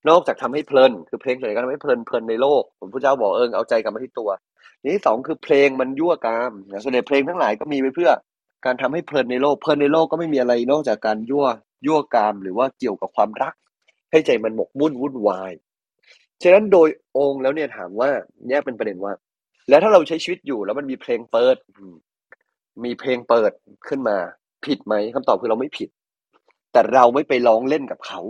[0.09, 4.29] นอกจากทำให้เพลิน คือเพลงส่วนใหญ่ก็ทำให้เพลินเพลินในโลกผมพระเจ้าบอกเออเอาใจกลับมาที่ตัว
[4.85, 6.53] นี่สองคือเพลงมันยั่วกาม
[6.83, 8.11] ส่วนใหญ่เพลงทั้งหลายก็มีไว้เพื่อ
[8.65, 11.47] การทำให้เพลินในโลกเพลินในโลกก็ไม่มีอะไรนอกจากการยั่ว
[11.87, 13.55] ยั่วกามหรือว่าเกี่ยวกับความรัก
[14.11, 15.53] ให้ใจมันหมกมุ่นวุ่นวาย
[16.43, 16.89] ฉะนั้นโดย
[17.19, 18.11] องค์แล้วเนี่ยถามว่า
[18.47, 19.13] เนี่ยเป็นประเด็นว่า
[19.69, 21.57] แล้วถ้าเราใช้ชีวิตอยู่แล้วมันมีเพลงเปิด
[22.85, 23.53] มีเพลงเปิด
[23.89, 24.17] ขึ้นมา
[24.65, 25.89] ผิดไหมคำตอบคือเราไม่ผิด
[26.73, 28.21] แต่เราไม่ไปร้องเล่นกับเขา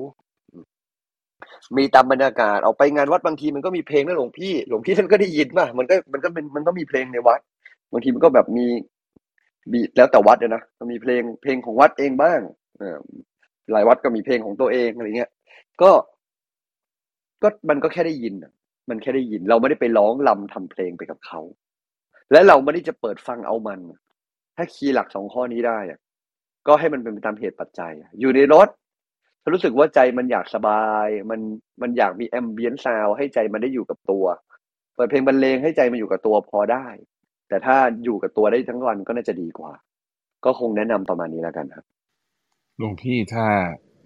[1.77, 7.41] มีตามบรรยากาศออกไปงานวัดบางทีมันก็มีเพลงนะหลวงพี่หลวงพี่ท่านก็ได้ยินป่ะมันก็มันก็เป็นมันก็มีเพลงในวัด
[7.93, 8.67] บางทีมันก็แบบมี
[9.73, 12.41] บีแล้วแต่วัดเลยนะมันมีเพลงเพลงของวัดเองบ้าง
[12.81, 12.83] อ
[13.73, 15.31] หลายวัดก็มีเพลงของตัวเองอะไรเงี้ย
[15.83, 15.91] ก็
[17.43, 18.35] ก็มันก็แค่ได้ยิน
[18.91, 21.41] มันแค่ได้ยิน เราไม่ได้ไปร้องลำทำเพลงไปกับเขา
[22.33, 23.81] และเราไม่ได้จะเปิดฟังเอามัน
[24.57, 25.99] ถ้าคีย์หลักสองข้อนี้ได้อะ
[26.67, 28.69] ก็ให้มันเป็นไปตามเหตุปัจจัย อยู่ในรถ
[29.53, 31.41] รู้สึกว่าใจมันอยากสบาย มัน
[31.83, 34.25] มันอยากมีแอมเบียนซาวให้ใจมันได้อยู่กับตัว
[34.95, 36.87] เปิดเพลงบรรเลงให้ใจมันอยู่กับตัวพอได้
[37.49, 39.73] แต่ถ้าอยู่กับตัวได้ทั้งวันก็น่าจะดีกว่า
[40.45, 41.85] ก็คงแนะนำประมาณนี้แล้วกันครับ
[42.79, 43.47] หลวงพี่ถ้า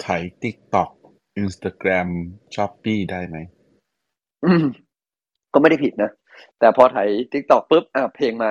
[0.05, 0.91] ถ่าย TikTok
[1.39, 2.09] Instagram
[2.55, 3.37] Shopee ได้ไหม
[5.53, 6.11] ก็ไม่ได้ผิดนะ
[6.59, 8.51] แต่พอถ่าย TikTok ปุ๊บอะเพลงมา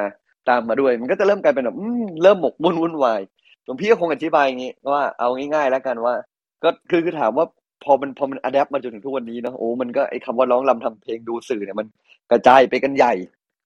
[0.49, 1.77] ตามมาด้วย มันก็จะเริ่มกลายเป็นแบบ
[2.23, 3.21] เริ่มหมกมุ่นวุ่นวาย
[3.63, 6.15] หลวงพี่ก็คงอธิบายอย่างนี้ว่าเอาง่ายๆแล้วกันว่า
[6.63, 7.45] ก็คือคือถามว่า
[7.83, 11.87] พอมันพอมันอัดแอปมาจนถึงทุกวันนี้เนาะโอ้มันก็ไอ้คาว่าร้องรำทำเพลงดูสื่อเนี่ยมัน
[12.31, 13.13] กระจายไปกันใหญ่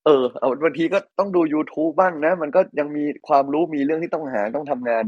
[0.06, 5.04] เออเอาบางทีก็ต้องดู youtube บ้างนะ มันก็ยังมีความรู้มีเรื่องที่ต้องหาต้องทำงาน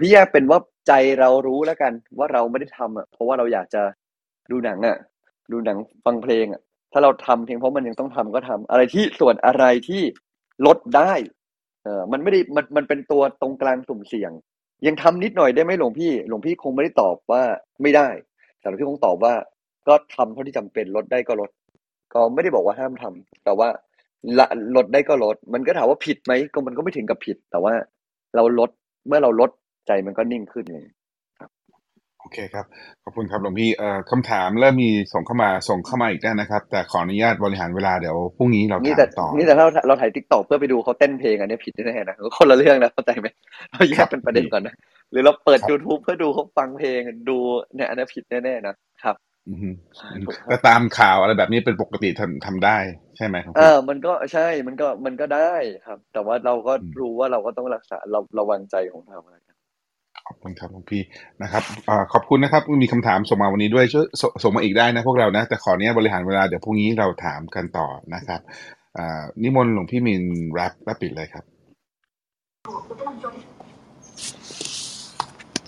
[0.00, 0.58] พี่แยกเป็นว่า
[0.88, 3.82] ใจเรารู้แล้วกัน ว่าเราไม่ได้ทำอะเพราะว่าเราอยากจะ
[4.50, 4.96] ดูหนังอะ
[5.52, 6.60] ดูหนังฟังเพลงอะ
[6.92, 10.02] ถ้าเราทำเพียงเพราะมันยังต้องทำก็ทำอะไรที่ส่วนอะไรที่
[10.66, 11.12] ลดได้
[11.84, 14.32] เออมันไม่ได้มันมันเป็นตัวตรงกลางสุ่มเสี่ยง
[14.86, 17.42] ยังทำนิดหน่อยได้ไหมหลวงพี่ หลวงพี่คงไม่ได้ตอบว่า
[17.82, 18.08] ไม่ได้
[18.58, 19.34] แต่หลวงพี่คงตอบว่า
[19.88, 21.50] ก็ทำเท่าที่จำเป็นลดได้ก็ลด
[22.14, 23.68] ก็ไม่ได้บอกว่าห้ามทำแต่ว่า
[24.38, 24.46] ละ
[24.76, 27.74] ลดได้ก็ลด มันก็ถามว่าผิดไหมก็มันก็ไม่ถึงกับผิด แต่ว่า
[28.34, 28.70] เราลด
[29.08, 29.50] เมื่อเราลด
[29.86, 30.86] ใจมันก็นิ่งขึ้นเลย
[32.26, 32.66] โอเคครับ
[33.04, 43.26] ขอบคุณครับหลวงพี่เอ่อคำถามเริ่มมีส่งเข้ามาส่งเข้ามาอีกได้นะครับ แต่ขออนุญาตบริหารเวลาเดี๋ยวพรุ่งนี้เราถามต่อ นี่แต่ถ้าเราถ่ายทิกตอกเพื่อไปดูเขาเต้นเพลงอันนี้ผิดแน่ๆนะคนละเรื่องนะเข้าใจไหม
[43.72, 44.74] เราแยกเป็นประเด็นก่อนนะ
[45.10, 47.36] หรือเราเปิด youtube เพื่อดูเขาฟังเพลงดู
[47.74, 48.74] เนี่ยอันนี้ผิดแน่ๆนะ
[49.04, 49.16] ครับ
[50.50, 52.76] ก็ตามข่าวอะไรแบบนี้เป็นปกติทำทำได้
[53.16, 55.54] ใช่ไหมครับเออมันก็ใช่มันก็มันก็ได้
[55.86, 59.18] ครับ แต่ว่าเราก็รู้ว่าเราก็ต้องรักษาเราระวังใจของเรา
[60.28, 61.02] ขอบคุณครับหลวงพี่
[61.42, 64.04] นะครับอขอบคุณนะครับ มีคำถามส่งมาวันนี้ด้วยช่วย
[64.42, 68.40] ส่งมาอีกได้นะพวกเรานะ แต่ขอเนี้ยบริหารเวลาเดี๋ยวพรุ่งนี้เราถามกันต่อนะครับ
[69.42, 71.44] นิมนต์หลวงพี่มินแรปแรปปิดเลยครับ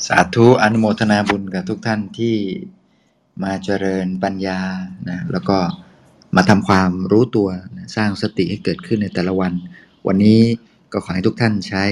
[0.07, 2.37] สาธุอนุโมทนาบุญกับทุกท่านที่
[3.43, 4.61] มาเจริญปัญญา
[5.09, 5.59] นะแล้วก็
[6.37, 7.49] มาทำความรู้ตัว
[7.97, 9.53] สร้างสติให้เกิดขึ้นในแต่ละวัน
[10.07, 10.41] วันนี้
[10.93, 11.85] ก็ขอให้ทุกท่านใช้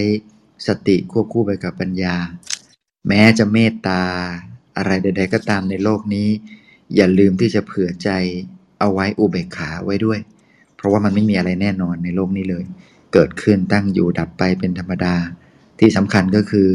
[0.67, 2.17] สติควบคู่ไปกับปัญญา
[3.09, 4.03] แม้จะเมตตา
[4.77, 6.29] อะไรใด ๆ ก็ตามในโลกนี้
[6.97, 8.11] อย่าลืมที่จะเผื่อใจ
[8.79, 10.19] เอาไว้อุเบกขาไว้ด้วย
[10.77, 12.65] เพราะว่ามันไม่มีอะไรแน่นอนในโลกนี้เลย
[13.13, 15.15] เกิดขึ้นตั้งอยู่ดับไปเป็นธรรมดา
[15.81, 16.69] ที่สำคัญก็คือ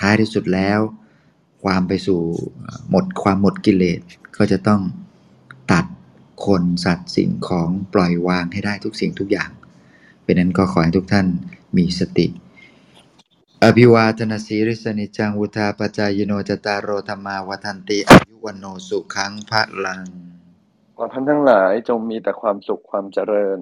[0.00, 0.80] ท้ายที่สุดแล้ว
[1.64, 2.20] ความไปสู่
[2.90, 4.00] หมดความหมดกิเลส
[4.36, 4.80] ก็จะต้อง
[5.72, 5.86] ตัด
[6.46, 9.50] คนสัตว์สิ่งของปล่อยวางให้ได้ทุกสิ่งทุกอย่าง
[10.22, 11.26] เป็นนั้นก็ขอให้ทุกท่าน
[11.76, 12.26] มีสติ
[13.64, 20.00] อภิวาทนาสีริสนิจังวุธาปจายโนจตารโรธรรมาวันติอายุวันโนสุขังพระลัง
[20.96, 23.58] ขอท่านทั้งหลายจงมีแต่ความสุขความเจริญ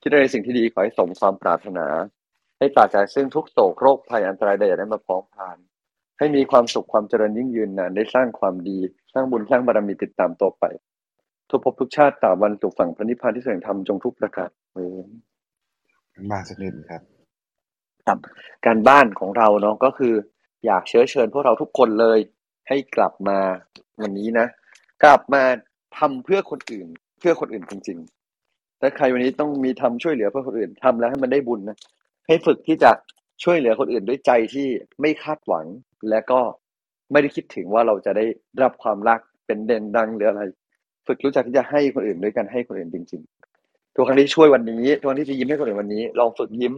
[0.00, 1.86] ที่ได้สิ่งที่ดีขอให้สมความปรารถนา
[2.58, 5.58] ให้ปราศจากซึ่งทุกโศกโรคภัยอันตรายใดได้มาพ้องผ่าน
[6.18, 8.78] ให้มีความสุขความเจริญยิ่งยืนนานได้สร้างความดี
[9.12, 10.64] สร้างบุญสร้างบารมีติดตามตัวไป
[11.50, 14.78] ทุกภพทุกชาติตาวันสุขฝั่งพระนิพพานที่แสดงธรรมจงทุกประการเอ
[16.30, 17.15] มาสักนิดครับ
[18.06, 18.18] ครับ
[18.66, 20.14] การบ้านของเราเนาะก็คือ
[20.66, 22.18] อยากเชื้อเชิญพวกเราทุกคนเลย
[22.68, 23.38] ให้กลับมา
[24.02, 24.46] วันนี้นะ
[25.04, 25.42] กลับมา
[25.98, 26.86] ทำเพื่อคนอื่น
[27.18, 31.76] เพื่อคนอื่นจริงๆถ้าใครวันนี้ต้องมีทำช่วยเหลือเพื่อคนอื่นทำแล้วให้มันได้บุญนะ
[32.26, 32.90] ให้ฝึกที่จะ
[33.44, 34.68] ช่วยเหลือคนอื่นด้วยใจที่
[35.00, 35.66] ไม่คาดหวัง
[36.10, 36.40] และก็
[37.12, 38.24] ไม่ได้คิดถึงว่าเราจะได้
[38.62, 40.42] รับความรักเป็นเด่นดังหรืออะไร
[41.06, 43.22] ฝึกรู้จักที่จะให้คนอื่นด้วยกันให้คนอื่นจริง
[43.58, 46.74] ๆ ทุกครั้งที่ช่วยวันนี้ทุกครั้งที่จะยิ้มให้คนอื่นวันนี้ ลองฝึกยิ้ม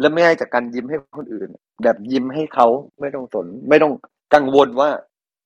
[0.00, 1.48] และไม่ให้จากการยิ้มให้คนอื่น
[1.82, 2.66] แบบยิ้มให้เขา
[3.00, 3.92] ไม่ต้องสน ไม่ต้อง
[4.34, 4.88] กังวลว่า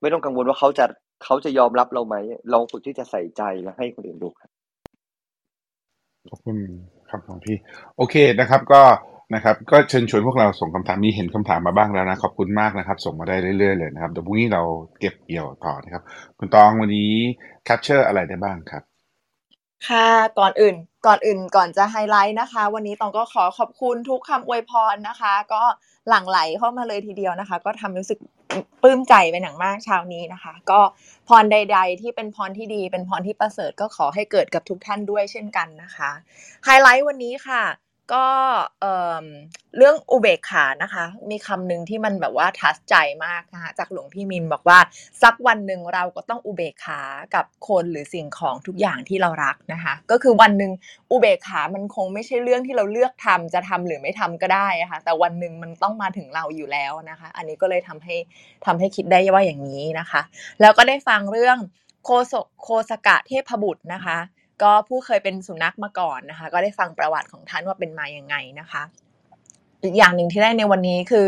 [0.00, 0.84] ไม่ต้องกังวลว่าเขาจะ
[1.24, 2.16] เขาจะยอมรับเราไหม
[2.52, 4.50] ลองฝึกที่จะใส่ใจและให้คนอื่นดูครับ
[6.30, 6.56] ขอบคุณ
[7.10, 7.56] ครับหลวงพี่
[7.96, 8.82] โอเคนะครับ ก็
[9.34, 14.62] นะครับ ก็เชิญชวนพวกเราส่งคำถามมีเห็นคำถามมาบ้างแล้วนะขอบคุณมากนะครับ ส่งมาได้เรื่อยๆเลยนะครับเดี๋ยวพรุ่งนี้เรา
[15.00, 16.02] เก็บเกี่ยวต่อนะครับ
[16.38, 17.12] คุณตองวันนี้
[17.64, 18.82] capture อะไรได้บ้างครับ
[19.86, 20.06] ค่ะ
[20.38, 20.76] ก่อนอื่น
[21.06, 25.62] ก่อนอื่นก่อนจะไฮไลท์นะคะ วันนี้ตองก็ขอขอบคุณทุกคำอวยพรนะคะ ก็
[26.08, 28.18] หลั่งไหลเข้ามาเลยทีเดียวนะคะ ก็ทำรู้สึก
[28.82, 30.80] ปลื้มใจเป็นอย่างมากเช้านี้นะคะ ก็
[31.28, 36.10] พรใด ๆ ที่เป็นพรที่ดี เป็นพรที่ประเสริฐก็ขอให้เกิดกับทุกท่านด้วยเช่นกันนะคะ
[36.64, 37.62] ไฮไลท์วันนี้ค่ะ
[38.12, 38.24] ก็
[39.76, 42.94] เรื่องอุเบกขานะคะ มีคำหนึ่งที่มันแบบว่าทัชใจ
[43.26, 44.78] มากนะคะจากหลวงพี่มินบอกว่า
[45.22, 47.00] สักวันหนึ่งเราก็ต้องอุเบกขา
[47.34, 50.72] กับคนหรือสิ่งของทุกอย่างที่เรารักนะคะ ก็คือวันหนึ่ง
[51.10, 58.16] อุเบกขามันคงไม่ใช่เรื่องที่เราเลือกทำจะทำหรือไม่ทำก็ได้ะค่ะแต่วันหนึ่งมันต้องมาถึงเราอยู่แล้วนะคะ อันนี้ก็เลยทำให้
[58.66, 60.20] ทำให้คิดได้ว่าอย่างนี้นะคะ
[60.60, 61.58] แล้วก็ได้ฟังเรื่อง
[62.04, 62.32] โคโส
[62.62, 64.18] โคสกะเทพบุตรนะคะ
[64.62, 68.82] ก็ผู้เคยเป็นสุนัขมาก่อนนะคะ ก็ได้ฟังประวัติของท่านว่าเป็นมาอย่างไงนะคะ
[69.82, 71.26] อีกอย่างหนึ่งที่ได้ในวันนี้คือ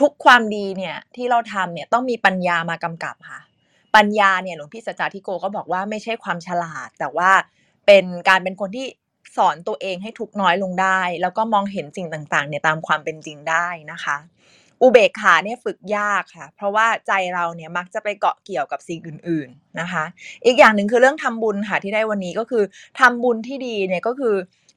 [0.00, 3.40] ทุกความดีเนี่ยที่เราทำเนี่ยต้องมีปัญญามากำกับค่ะ
[3.96, 7.30] ปัญญาเนี่ยหลวงพี่สัจจาธิโกก็บอกว่าไม่ใช่ความฉลาด แต่ว่า
[7.86, 8.86] เป็นการเป็นคนที่
[9.36, 14.16] สอนตัวเองให้ทุกน้อยลงได้ แล้วก็มองเห็นสิ่งต่างๆเนี่ยตามความเป็นจริงได้นะคะ
[14.82, 20.04] อุเบกขาเนี่ยฝึกยากค่ะ เพราะว่าใจเราเนี่ยมักจะไปเกาะเกี่ยวกับสิ่งอื่น ๆนะคะ
[20.44, 22.64] อีกอย่างหนึ่งคือเรื่องทำบุญค่ะที่ได้วันนี้ก็คือ
[23.00, 24.36] ทำบุญที่ดีเนี่ยก็คือ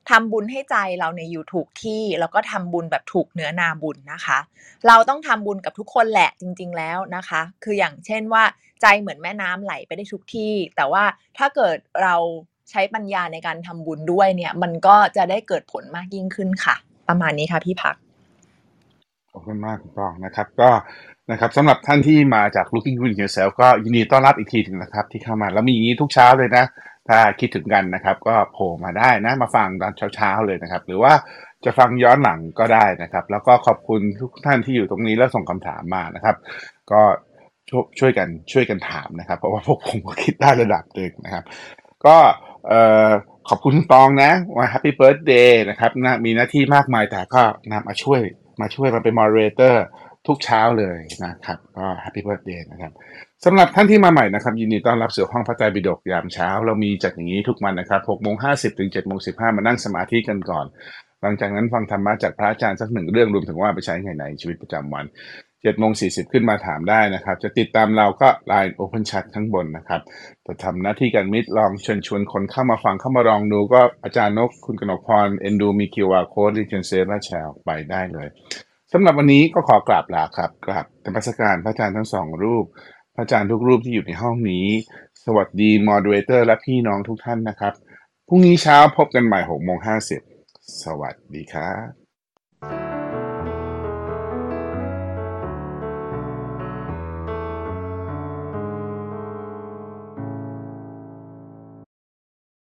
[0.10, 4.40] ทำบุญให้ใจเราเนี่ยอยู่ถูกที่แล้วก็ทำบุญแบบถูกเนื้อนาบุญนะคะ
[4.88, 8.44] เราต้องทำบุญกับทุกคนแหละจริง ๆ แล้วนะคะ คืออย่างเช่นว่า
[8.82, 11.04] ใจเหมือนแม่น้ำไหลไปได้ทุกที่ แต่ว่า
[11.38, 12.16] ถ้าเกิดเรา
[12.70, 16.76] ใช้ปัญญาในการทำบุญด้วยเนี่ย มันก็จะได้เกิดผลมากยิ่งขึ้นค่ะ
[17.10, 17.96] ประมาณนี้ค่ะพี่พัก
[19.34, 20.70] ขอบคุณมากคุณตองนะครับ ก็
[21.32, 26.66] นะครับสำหรับท่านที่มาจาก Looking Good Yourself ก็ยินดีต้อนรับอีกทีหนึงนะครับ ที่เข้ามาแล้วมีอย่างนี้ทุกเช้าเลยนะ
[27.10, 31.14] ถ้าคิดถึงกันนะครับ ก็โผล่มาได้นะ มาฟังตอนเช้าๆเลยนะครับ หรือว่า
[31.66, 36.36] จะฟังย้อนหลังก็ได้นะครับ แล้วก็ขอบคุณทุกท่านที่อยู่ตรงนี้แล้วส่งคำถามมานะครับ
[36.92, 37.02] ก็
[37.70, 41.44] ช่วยช่วยกันช่วยกันถามนะครับ เพราะว่าพวกผมก็คิดได้ระดับหนึ่งนะครับ
[42.06, 42.18] ก็
[42.68, 43.10] เอ่อ
[43.50, 48.22] ขอบคุณตองนะว่า Happy Birthday นะครับนะมีหน้าที่มากมายแต่ก็นะมาช่วย
[48.62, 49.84] มาช่วยมาเป็น moderator
[50.28, 52.92] ทุกเช้าเลยนะครับ ก็ Happy Birthday นะครับ
[53.46, 58.50] สำหรับท่านที่มาใหม่นะครับ ยินดีต้อนรับสู่ห้องพระไตรปิฎกยามเช้า เรามีจัดอย่างนี้ทุกวันนะครับ6โมงห้า
[58.80, 60.66] ถึง7โมงสิมานั่งสมาธิกันก่อน
[61.22, 65.06] หลังจากนั้นฟังธรรมะจากพระอาจารย์สักหนึ่งเรื่องรวมถึงว่าไปใช้ไงในชีวิตประจำวัน
[65.64, 70.02] 7โมง40 ขึ้นมาถามได้นะครับ จะติดตามเราก็ Line Open Chat ข้างบนนะครับ
[70.48, 78.28] จะทำหน้าที่การมิตรลองเชิญชวนคนเข้ามาฟังเข้ามาลองดูก็อาจารย์นกคุณกนกพรเอ็นดูมี QR code ที่เชนเซฟและแชร์ไปได้เลย
[78.94, 82.66] สำหรับวันนี้ก็ขอกราบลาครับกราบธรรมสการพระอาจารย์ทั้งสองรูป
[83.16, 84.68] พระอาจารย์ทุกรูปที่อยู่ในห้องนี้
[85.26, 87.74] สวัสดีมอดเรเตอร์และพี่น้องทุกท่านนะครับ
[88.28, 89.80] พรุ่งนี้เช้าพบกันใหม่6โมง
[90.28, 91.72] 50สวัสดีครั
[92.98, 93.01] บ